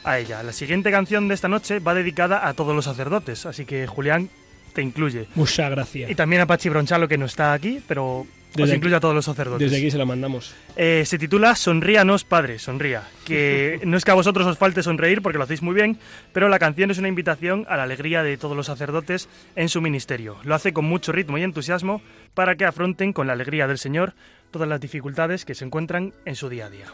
[0.05, 0.43] a ella.
[0.43, 4.31] La siguiente canción de esta noche va dedicada a todos los sacerdotes, así que Julián
[4.73, 5.27] te incluye.
[5.35, 6.11] Muchas gracias.
[6.11, 8.27] Y también a Pachi Bronchalo, que no está aquí, pero
[8.63, 9.61] os Desde incluye aquí- a todos los sacerdotes.
[9.71, 10.55] Desde aquí se la mandamos.
[10.77, 13.03] Eh, se titula Sonríanos, Padre, sonría.
[13.25, 15.99] Que no es que a vosotros os falte sonreír porque lo hacéis muy bien,
[16.33, 19.81] pero la canción es una invitación a la alegría de todos los sacerdotes en su
[19.81, 20.37] ministerio.
[20.45, 22.03] Lo hace con mucho ritmo y entusiasmo
[22.35, 24.15] para que afronten con la alegría del Señor
[24.51, 26.87] todas las dificultades que se encuentran en su día a día.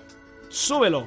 [0.48, 1.06] ¡Súbelo!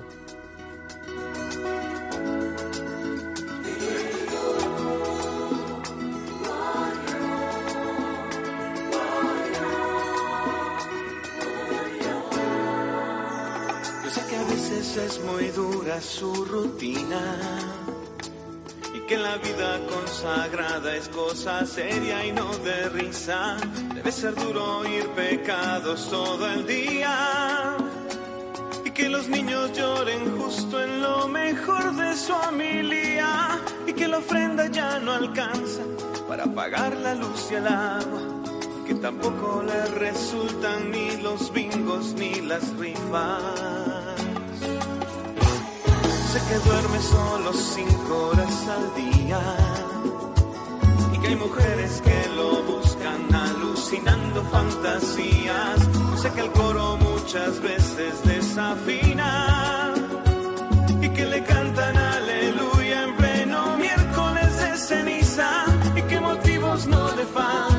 [14.97, 17.59] Es muy dura su rutina
[18.93, 23.57] y que la vida consagrada es cosa seria y no de risa.
[23.93, 27.75] Debe ser duro oír pecados todo el día
[28.85, 34.19] y que los niños lloren justo en lo mejor de su homilía y que la
[34.19, 35.81] ofrenda ya no alcanza
[36.27, 38.21] para pagar la luz y el agua
[38.87, 43.84] que tampoco le resultan ni los bingos ni las rifas.
[46.35, 49.39] Sé que duerme solo cinco horas al día.
[51.13, 55.79] Y que hay mujeres que lo buscan alucinando fantasías.
[56.21, 59.93] Sé que el coro muchas veces desafina.
[61.01, 65.49] Y que le cantan aleluya en pleno miércoles de ceniza.
[65.95, 67.74] Y que motivos no le faltan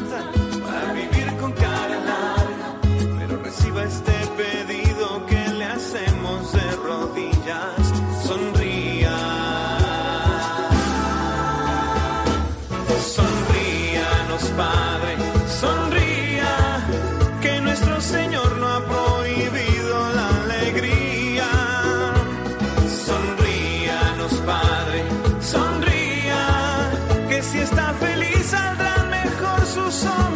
[29.86, 30.35] mejor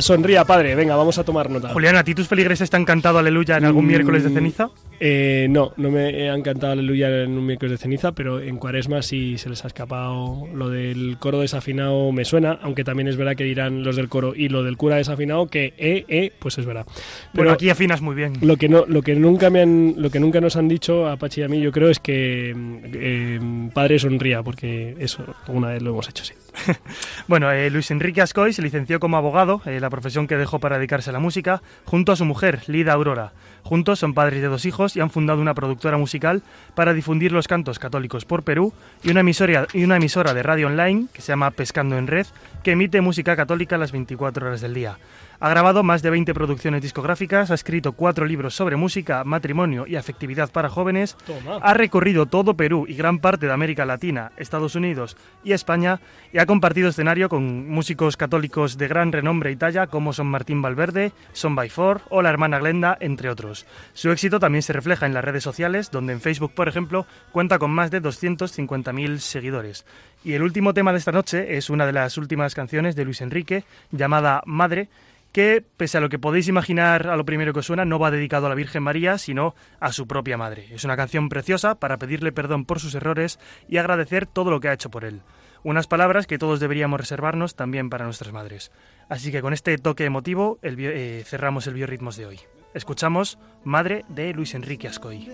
[0.00, 0.74] Sonría, padre.
[0.74, 1.68] Venga, vamos a tomar nota.
[1.70, 4.70] Julián, ¿a ti tus feligreses te han cantado aleluya en algún Mm, miércoles de ceniza?
[5.00, 9.02] Eh, no, no me han cantado Aleluya en un miércoles de ceniza, pero en Cuaresma
[9.02, 13.34] sí se les ha escapado lo del coro desafinado me suena, aunque también es verdad
[13.34, 16.66] que dirán los del coro y lo del cura desafinado que eh, eh, pues es
[16.66, 16.86] verdad.
[16.86, 18.34] Pero Bueno, aquí afinas muy bien.
[18.42, 21.16] lo que no, lo que nunca me han, lo que nunca nos han dicho a
[21.16, 22.54] Pachi y a mí, yo creo es que
[22.94, 23.40] eh,
[23.74, 26.34] padre sonría, porque eso una vez lo hemos hecho, sí.
[27.28, 30.76] Bueno, eh, Luis Enrique Ascoy se licenció como abogado, eh, la profesión que dejó para
[30.76, 33.32] dedicarse a la música, junto a su mujer, Lida Aurora.
[33.62, 36.42] Juntos son padres de dos hijos y han fundado una productora musical
[36.74, 38.72] para difundir los cantos católicos por Perú
[39.02, 42.26] y una emisora, y una emisora de radio online que se llama Pescando en Red,
[42.64, 44.98] que emite música católica las 24 horas del día.
[45.44, 49.96] Ha grabado más de 20 producciones discográficas, ha escrito cuatro libros sobre música, matrimonio y
[49.96, 51.58] afectividad para jóvenes, Toma.
[51.60, 55.98] ha recorrido todo Perú y gran parte de América Latina, Estados Unidos y España
[56.32, 60.62] y ha compartido escenario con músicos católicos de gran renombre y talla como son Martín
[60.62, 63.66] Valverde, Son by Four o la hermana Glenda, entre otros.
[63.94, 67.58] Su éxito también se refleja en las redes sociales, donde en Facebook, por ejemplo, cuenta
[67.58, 69.86] con más de 250.000 seguidores.
[70.22, 73.20] Y el último tema de esta noche es una de las últimas canciones de Luis
[73.20, 74.88] Enrique, llamada Madre,
[75.32, 78.46] que, pese a lo que podéis imaginar a lo primero que suena, no va dedicado
[78.46, 80.66] a la Virgen María, sino a su propia madre.
[80.70, 84.68] Es una canción preciosa para pedirle perdón por sus errores y agradecer todo lo que
[84.68, 85.22] ha hecho por él.
[85.64, 88.72] Unas palabras que todos deberíamos reservarnos también para nuestras madres.
[89.08, 92.40] Así que con este toque emotivo el bio- eh, cerramos el Biorritmos de hoy.
[92.74, 95.28] Escuchamos Madre de Luis Enrique Ascoy.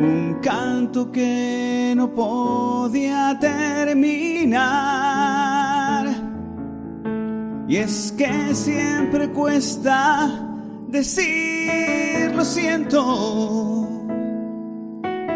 [0.00, 4.60] Un canto que no podía terminar.
[7.68, 10.46] Y es que siempre cuesta
[10.88, 13.86] decir lo siento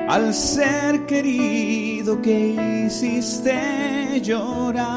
[0.09, 4.95] al ser querido que hiciste llorar.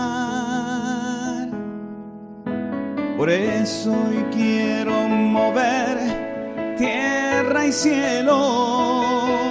[3.17, 3.95] Por eso
[4.31, 9.46] quiero mover tierra y cielo.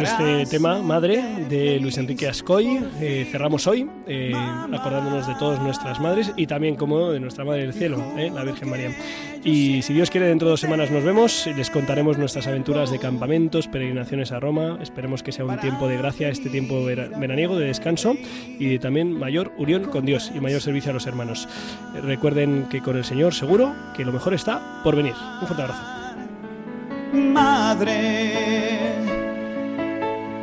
[0.00, 4.32] Con este tema, Madre, de Luis Enrique Ascoy, eh, cerramos hoy, eh,
[4.72, 8.42] acordándonos de todas nuestras madres y también, como de nuestra Madre del Cielo, eh, la
[8.42, 8.96] Virgen María.
[9.44, 12.90] Y si Dios quiere, dentro de dos semanas nos vemos y les contaremos nuestras aventuras
[12.90, 14.78] de campamentos, peregrinaciones a Roma.
[14.80, 18.14] Esperemos que sea un tiempo de gracia, este tiempo vera- veraniego, de descanso
[18.58, 21.46] y también mayor unión con Dios y mayor servicio a los hermanos.
[22.02, 25.12] Recuerden que con el Señor seguro que lo mejor está por venir.
[25.42, 25.82] Un fuerte abrazo.
[27.12, 28.89] Madre,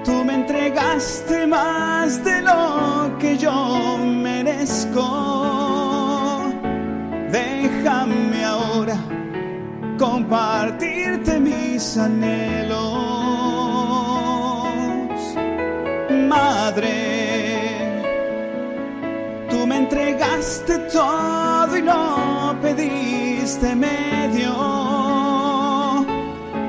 [0.08, 5.06] tú me entregaste más de lo que yo merezco.
[7.30, 8.98] Déjame ahora
[10.00, 12.78] compartirte mis anhelos.
[16.30, 16.94] Madre,
[19.50, 24.56] tú me entregaste todo y no pediste medio.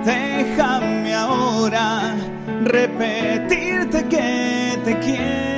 [0.05, 2.18] Déjame ahora
[2.69, 5.58] repetirte que te quiero.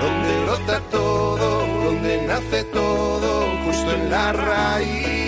[0.00, 3.30] donde brota todo, donde nace todo,
[3.64, 5.19] justo en la raíz.